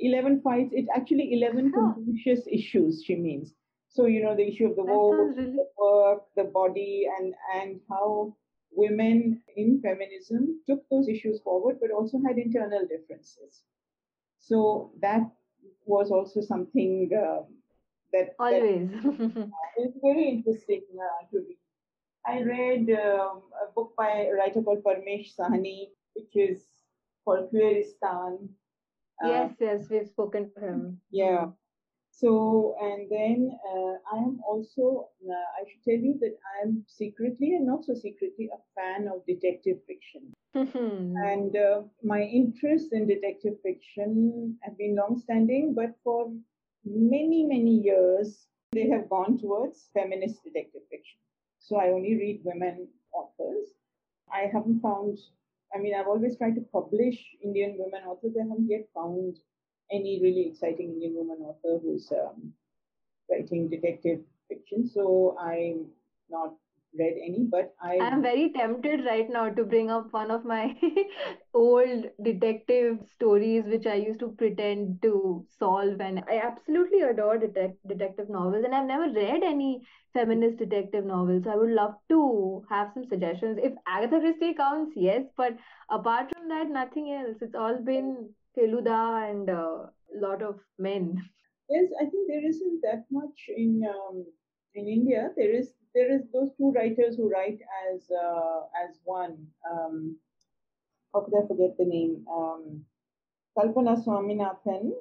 [0.00, 0.70] 11 fights.
[0.72, 1.94] It's actually 11 huh.
[1.94, 3.54] contentious issues, she means.
[3.88, 5.52] So, you know, the issue of the war, really...
[5.52, 8.36] the work, the body, and, and how
[8.70, 13.62] women in feminism took those issues forward, but also had internal differences.
[14.38, 15.22] So that
[15.86, 17.42] was also something uh,
[18.12, 21.58] that always that, it's very interesting uh, to read.
[22.26, 26.66] I read um, a book by a writer called Parmesh Shahani, which is
[27.24, 28.48] called Queeristan.
[29.22, 31.00] Uh, yes, yes, we've spoken to him.
[31.10, 31.46] Yeah.
[32.10, 36.84] So, and then uh, I am also, uh, I should tell you that I am
[36.88, 40.32] secretly and not so secretly a fan of detective fiction.
[40.54, 46.32] and uh, my interest in detective fiction have been long standing, but for
[46.84, 51.18] many, many years, they have gone towards feminist detective fiction.
[51.60, 53.68] So I only read women authors.
[54.32, 55.18] I haven't found,
[55.74, 58.34] I mean, I've always tried to publish Indian women authors.
[58.36, 59.38] I haven't yet found
[59.90, 62.52] any really exciting Indian woman author who's um,
[63.30, 64.88] writing detective fiction.
[64.88, 65.86] So I'm
[66.30, 66.54] not
[66.96, 70.74] read any, but I am very tempted right now to bring up one of my
[71.54, 76.00] old detective stories, which I used to pretend to solve.
[76.00, 79.82] And I absolutely adore detect- detective novels, and I've never read any
[80.12, 81.46] feminist detective novels.
[81.46, 83.58] I would love to have some suggestions.
[83.62, 85.56] If Agatha Christie counts, yes, but
[85.90, 87.36] apart from that, nothing else.
[87.40, 91.22] It's all been Feluda and a uh, lot of men.
[91.68, 94.24] Yes, I think there isn't that much in um,
[94.74, 95.30] in India.
[95.36, 97.58] There is there is those two writers who write
[97.90, 99.36] as uh, as one.
[99.68, 100.16] Um,
[101.12, 102.24] how could I forget the name?
[102.32, 102.84] Um,
[103.56, 104.92] Kalpana Swaminathan,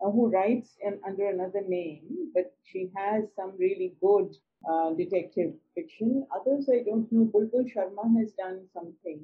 [0.00, 4.34] uh, who writes in, under another name, but she has some really good
[4.70, 6.26] uh, detective fiction.
[6.34, 7.26] Others I don't know.
[7.34, 9.20] Bulbul Sharma has done something.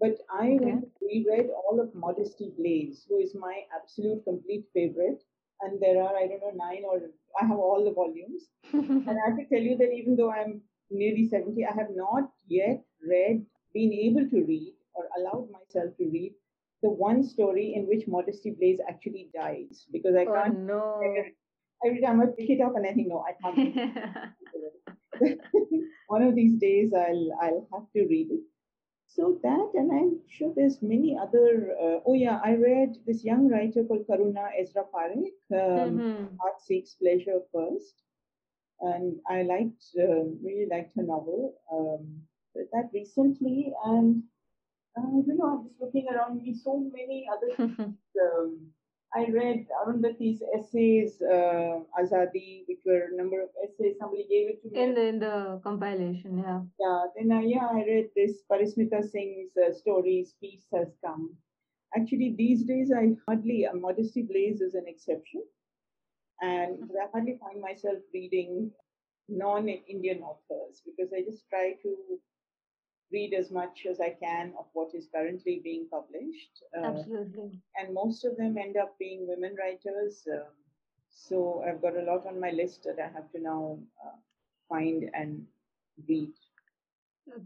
[0.00, 0.78] But I okay.
[1.00, 5.22] reread all of Modesty Blaise, who is my absolute complete favorite.
[5.60, 7.00] And there are, I don't know, nine or
[7.40, 8.44] I have all the volumes.
[8.72, 12.30] and I have to tell you that even though I'm nearly 70, I have not
[12.46, 16.34] yet read, been able to read, or allowed myself to read
[16.84, 20.56] the one story in which Modesty Blaise actually dies because I oh, can't.
[20.56, 21.02] Oh, No.
[21.84, 23.74] Every time I pick it up and I think, no, I can't.
[26.08, 28.40] one of these days I'll I'll have to read it.
[29.14, 31.76] So that, and I'm sure there's many other.
[31.80, 35.38] Uh, oh yeah, I read this young writer called Karuna Ezara Parikh.
[35.52, 36.36] Um, mm-hmm.
[36.40, 38.02] Heart seeks pleasure first,
[38.80, 41.54] and I liked, uh, really liked her novel.
[41.72, 42.22] Um,
[42.72, 44.24] that recently, and
[44.98, 46.52] uh, you know, I'm just looking around me.
[46.52, 47.72] So many other.
[47.86, 48.73] um,
[49.16, 53.96] I read Arundhati's essays, uh, Azadi, which were a number of essays.
[53.98, 54.82] Somebody gave it to me.
[54.82, 56.62] In the, in the compilation, yeah.
[56.80, 57.04] Yeah.
[57.16, 61.36] Then, uh, yeah, I read this Parismita Singh's uh, stories, Peace Has Come.
[61.96, 65.42] Actually, these days, I hardly, uh, Modesty Blaise is an exception.
[66.40, 68.72] And I hardly find myself reading
[69.28, 71.96] non Indian authors because I just try to
[73.14, 76.62] read as much as I can of what is currently being published.
[76.76, 77.60] Uh, Absolutely.
[77.76, 80.26] And most of them end up being women writers.
[80.30, 80.52] Um,
[81.10, 84.16] so I've got a lot on my list that I have to now uh,
[84.68, 85.46] find and
[86.08, 86.32] read.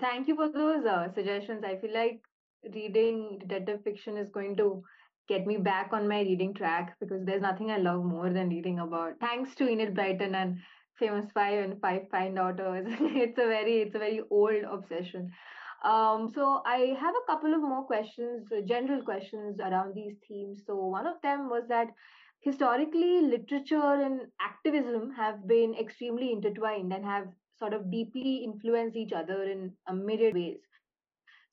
[0.01, 1.62] Thank you for those uh, suggestions.
[1.64, 2.21] I feel like
[2.75, 4.83] reading detective fiction is going to
[5.29, 8.79] get me back on my reading track because there's nothing I love more than reading
[8.81, 9.21] about.
[9.21, 10.59] Thanks to Enid Blyton and
[10.99, 12.87] famous five and Five Find-Outers.
[13.25, 15.31] it's a very it's a very old obsession.
[15.85, 20.64] Um, so I have a couple of more questions, uh, general questions around these themes.
[20.66, 21.89] So one of them was that
[22.41, 29.12] historically literature and activism have been extremely intertwined and have sort of deeply influenced each
[29.12, 30.61] other in a myriad ways.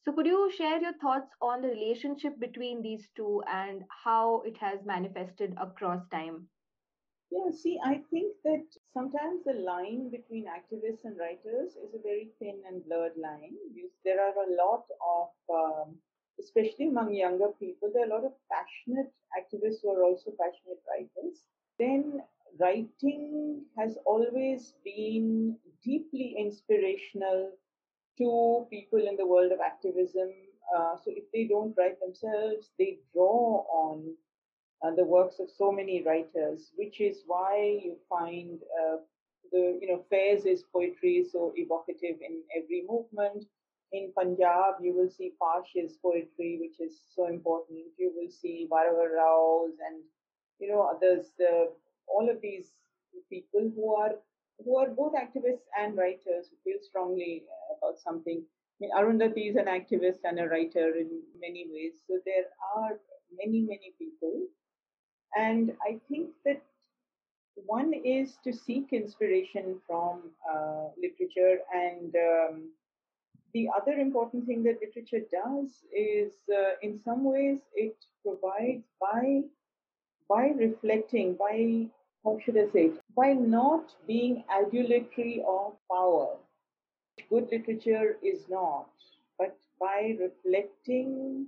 [0.04, 4.58] So could you share your thoughts on the relationship between these two and how it
[4.58, 6.50] has manifested across time?
[7.32, 12.30] Yeah, see, I think that sometimes the line between activists and writers is a very
[12.40, 13.56] thin and blurred line.
[14.04, 15.98] There are a lot of um,
[16.40, 20.82] especially among younger people, there are a lot of passionate activists who are also passionate
[20.90, 21.44] writers.
[21.80, 22.22] Then
[22.60, 27.52] writing has always been deeply inspirational
[28.18, 30.30] to people in the world of activism.
[30.76, 34.16] Uh, so if they don't write themselves, they draw on
[34.84, 38.98] the works of so many writers, which is why you find uh,
[39.52, 43.46] the you know Faiz's poetry so evocative in every movement.
[43.92, 47.80] In Punjab, you will see Pash's poetry, which is so important.
[47.98, 50.04] You will see Varavara Rao's and
[50.60, 51.32] you know others.
[51.40, 51.66] Uh,
[52.08, 52.74] all of these
[53.30, 54.16] people who are
[54.64, 57.44] who are both activists and writers who feel strongly
[57.78, 58.44] about something.
[58.44, 61.10] I mean, Arundhati is an activist and a writer in
[61.40, 61.94] many ways.
[62.08, 63.00] So there are
[63.32, 64.48] many, many people.
[65.36, 66.62] And I think that
[67.56, 72.72] one is to seek inspiration from uh, literature, and um,
[73.54, 79.44] the other important thing that literature does is, uh, in some ways, it provides by
[80.28, 81.88] by reflecting, by
[82.24, 86.38] how should I say it, by not being adulatory of power.
[87.30, 88.90] Good literature is not,
[89.38, 91.48] but by reflecting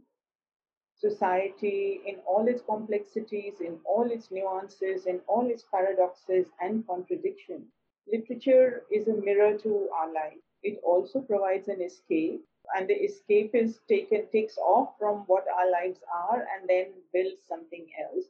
[0.97, 7.71] society in all its complexities, in all its nuances, in all its paradoxes and contradictions.
[8.11, 10.39] Literature is a mirror to our life.
[10.63, 12.43] It also provides an escape,
[12.75, 17.43] and the escape is taken takes off from what our lives are and then builds
[17.47, 18.25] something else.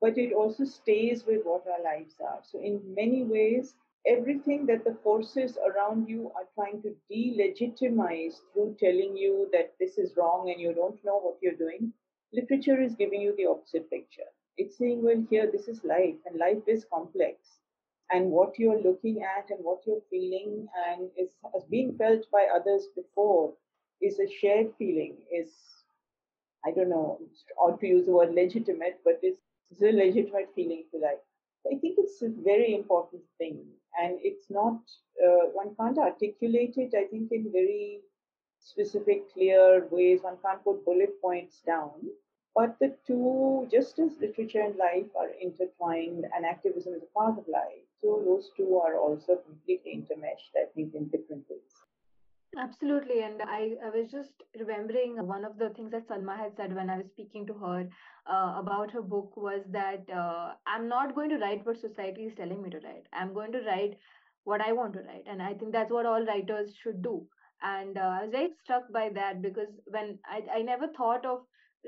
[0.00, 2.40] But it also stays with what our lives are.
[2.42, 3.74] So in many ways,
[4.06, 9.98] everything that the forces around you are trying to delegitimize through telling you that this
[9.98, 11.92] is wrong and you don't know what you're doing,
[12.32, 14.30] literature is giving you the opposite picture.
[14.56, 17.36] It's saying, well, here, this is life, and life is complex.
[18.10, 22.46] And what you're looking at and what you're feeling and is has been felt by
[22.54, 23.52] others before
[24.00, 25.50] is a shared feeling, is,
[26.64, 27.20] I don't know,
[27.60, 29.40] odd to use the word legitimate, but it's,
[29.70, 31.20] it's a legitimate feeling, you like.
[31.70, 33.64] I think it's a very important thing,
[34.00, 34.80] and it's not
[35.24, 36.94] uh, one can't articulate it.
[36.96, 38.00] I think in very
[38.60, 40.22] specific, clear ways.
[40.22, 42.10] One can't put bullet points down.
[42.54, 47.38] But the two, just as literature and life are intertwined, and activism is a part
[47.38, 50.52] of life, so those two are also completely intermeshed.
[50.56, 51.87] I think in different ways.
[52.58, 53.22] Absolutely.
[53.22, 56.90] And I, I was just remembering one of the things that Salma had said when
[56.90, 57.88] I was speaking to her
[58.30, 62.34] uh, about her book was that uh, I'm not going to write what society is
[62.34, 63.06] telling me to write.
[63.12, 63.96] I'm going to write
[64.44, 65.24] what I want to write.
[65.26, 67.26] And I think that's what all writers should do.
[67.62, 71.40] And uh, I was very struck by that because when I, I never thought of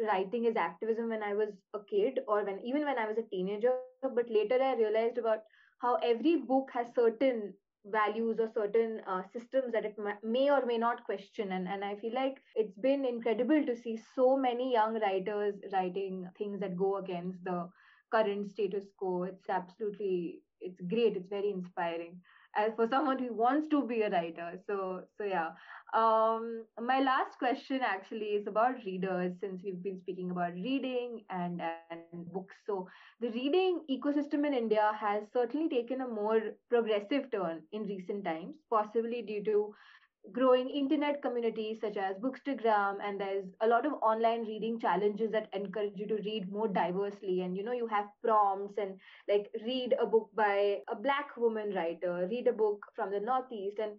[0.08, 3.28] writing as activism when I was a kid or when even when I was a
[3.28, 5.40] teenager, but later I realized about
[5.80, 7.54] how every book has certain
[7.86, 11.52] values or certain uh, systems that it may or may not question.
[11.52, 16.28] And and i feel like it's been incredible to see so many young writers writing
[16.38, 17.68] things that go against the
[18.12, 19.24] current status quo.
[19.24, 21.16] It's absolutely it's great.
[21.16, 22.20] It's very inspiring
[22.56, 24.60] as for someone who wants to be a writer.
[24.66, 25.50] So so yeah.
[25.94, 31.60] Um my last question actually is about readers since we've been speaking about reading and
[31.62, 32.32] and books.
[32.40, 38.24] So the reading ecosystem in india has certainly taken a more progressive turn in recent
[38.24, 39.74] times possibly due to
[40.32, 45.48] growing internet communities such as bookstagram and there's a lot of online reading challenges that
[45.52, 47.40] encourage you to read more diversely.
[47.42, 48.98] And you know you have prompts and
[49.28, 53.78] like read a book by a black woman writer read a book from the northeast.
[53.78, 53.92] And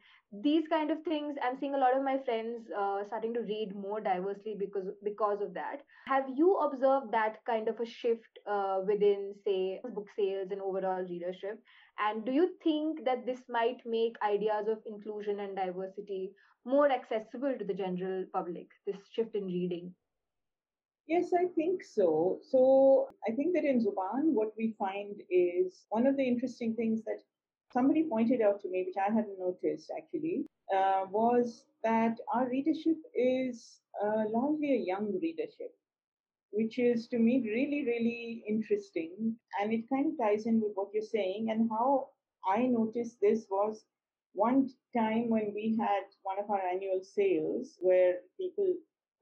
[0.44, 3.76] these kind of things i'm seeing a lot of my friends uh, starting to read
[3.76, 5.82] more diversely because because of that.
[6.08, 11.04] Have you observed that kind of a shift uh, within say book sales and overall
[11.04, 11.60] readership
[12.00, 16.32] and do you think that this might make ideas of inclusion and diversity
[16.66, 19.94] more accessible to the general public, this shift in reading?
[21.08, 22.40] Yes, I think so.
[22.50, 27.04] So I think that in Zubaan, what we find is one of the interesting things
[27.04, 27.22] that
[27.74, 32.98] somebody pointed out to me, which I hadn't noticed actually, uh, was that our readership
[33.16, 35.76] is uh, largely a young readership
[36.52, 39.36] which is to me really, really interesting.
[39.60, 41.50] And it kind of ties in with what you're saying.
[41.50, 42.10] And how
[42.46, 43.84] I noticed this was
[44.34, 48.74] one time when we had one of our annual sales where people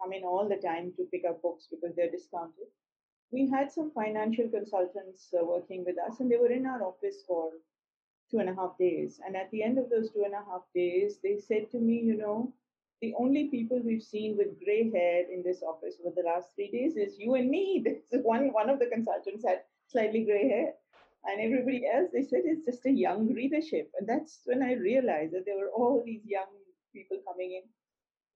[0.02, 2.68] come in all the time to pick up books because they're discounted.
[3.32, 7.24] We had some financial consultants uh, working with us, and they were in our office
[7.28, 7.52] for
[8.32, 9.20] two and a half days.
[9.26, 12.00] And at the end of those two and a half days, they said to me,
[12.00, 12.54] you know,
[13.02, 16.70] the only people we've seen with gray hair in this office over the last three
[16.70, 17.86] days is you and me.
[18.12, 20.74] one one of the consultants had slightly gray hair,
[21.26, 25.34] and everybody else they said it's just a young readership, and that's when I realized
[25.34, 26.52] that there were all these young
[26.94, 27.64] people coming in,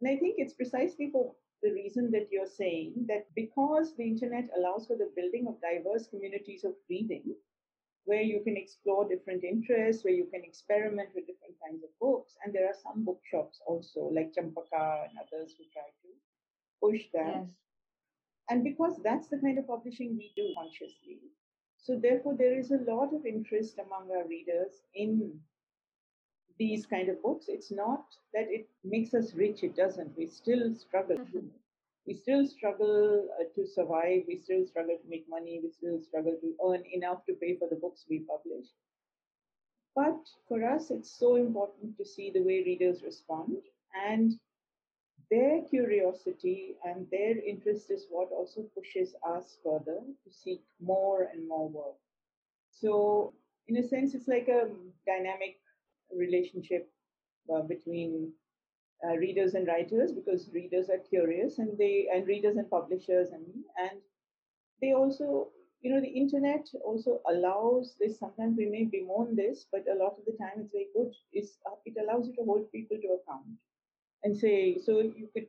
[0.01, 4.49] and I think it's precisely for the reason that you're saying that because the internet
[4.57, 7.35] allows for the building of diverse communities of reading,
[8.05, 12.35] where you can explore different interests, where you can experiment with different kinds of books.
[12.43, 16.09] And there are some bookshops also, like Champaca and others who try to
[16.81, 17.43] push that.
[17.43, 17.49] Yes.
[18.49, 21.19] And because that's the kind of publishing we do consciously,
[21.77, 25.39] so therefore there is a lot of interest among our readers in
[26.59, 27.45] these kind of books.
[27.47, 30.17] It's not that it makes us rich, it doesn't.
[30.17, 31.25] We still struggle.
[32.07, 34.23] We still struggle uh, to survive.
[34.27, 35.59] We still struggle to make money.
[35.63, 38.67] We still struggle to earn enough to pay for the books we publish.
[39.95, 43.57] But for us, it's so important to see the way readers respond.
[43.95, 44.33] And
[45.29, 51.47] their curiosity and their interest is what also pushes us further to seek more and
[51.47, 51.97] more work.
[52.71, 53.33] So,
[53.67, 54.69] in a sense, it's like a
[55.05, 55.59] dynamic
[56.15, 56.91] relationship
[57.53, 58.33] uh, between
[59.05, 63.45] uh, readers and writers because readers are curious and they and readers and publishers and
[63.77, 63.99] and
[64.81, 65.49] they also
[65.81, 70.15] you know the internet also allows this sometimes we may bemoan this but a lot
[70.17, 71.11] of the time it's very good.
[71.33, 73.59] Is uh, it allows you to hold people to account
[74.23, 75.47] and say so you could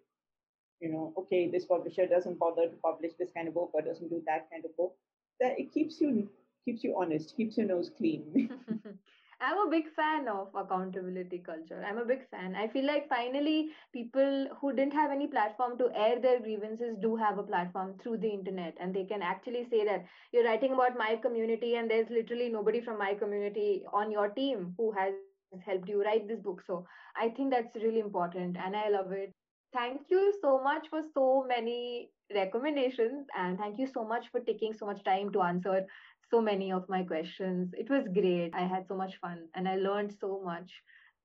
[0.81, 4.11] you know okay this publisher doesn't bother to publish this kind of book or doesn't
[4.11, 4.95] do that kind of book.
[5.41, 6.29] That it keeps you
[6.65, 8.51] keeps you honest keeps your nose clean
[9.45, 11.85] I'm a big fan of accountability culture.
[11.87, 12.55] I'm a big fan.
[12.57, 17.17] I feel like finally people who didn't have any platform to air their grievances do
[17.17, 20.97] have a platform through the internet and they can actually say that you're writing about
[20.99, 25.51] my community and there's literally nobody from my community on your team who has helped
[25.51, 26.63] you write this book.
[26.67, 26.87] So
[27.17, 29.33] I think that's really important and I love it.
[29.73, 34.73] Thank you so much for so many recommendations and thank you so much for taking
[34.73, 35.87] so much time to answer
[36.31, 37.73] so many of my questions.
[37.77, 38.53] It was great.
[38.55, 40.71] I had so much fun and I learned so much.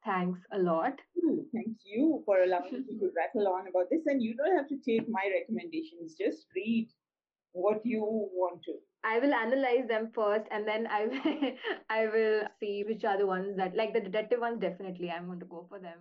[0.05, 0.93] Thanks a lot.
[1.19, 4.05] Hmm, thank you for allowing me to rattle on about this.
[4.05, 6.89] And you don't have to take my recommendations, just read
[7.51, 8.73] what you want to.
[9.03, 11.51] I will analyze them first and then I will
[11.89, 15.39] I will see which are the ones that like the detective ones definitely I'm going
[15.39, 15.99] to go for them.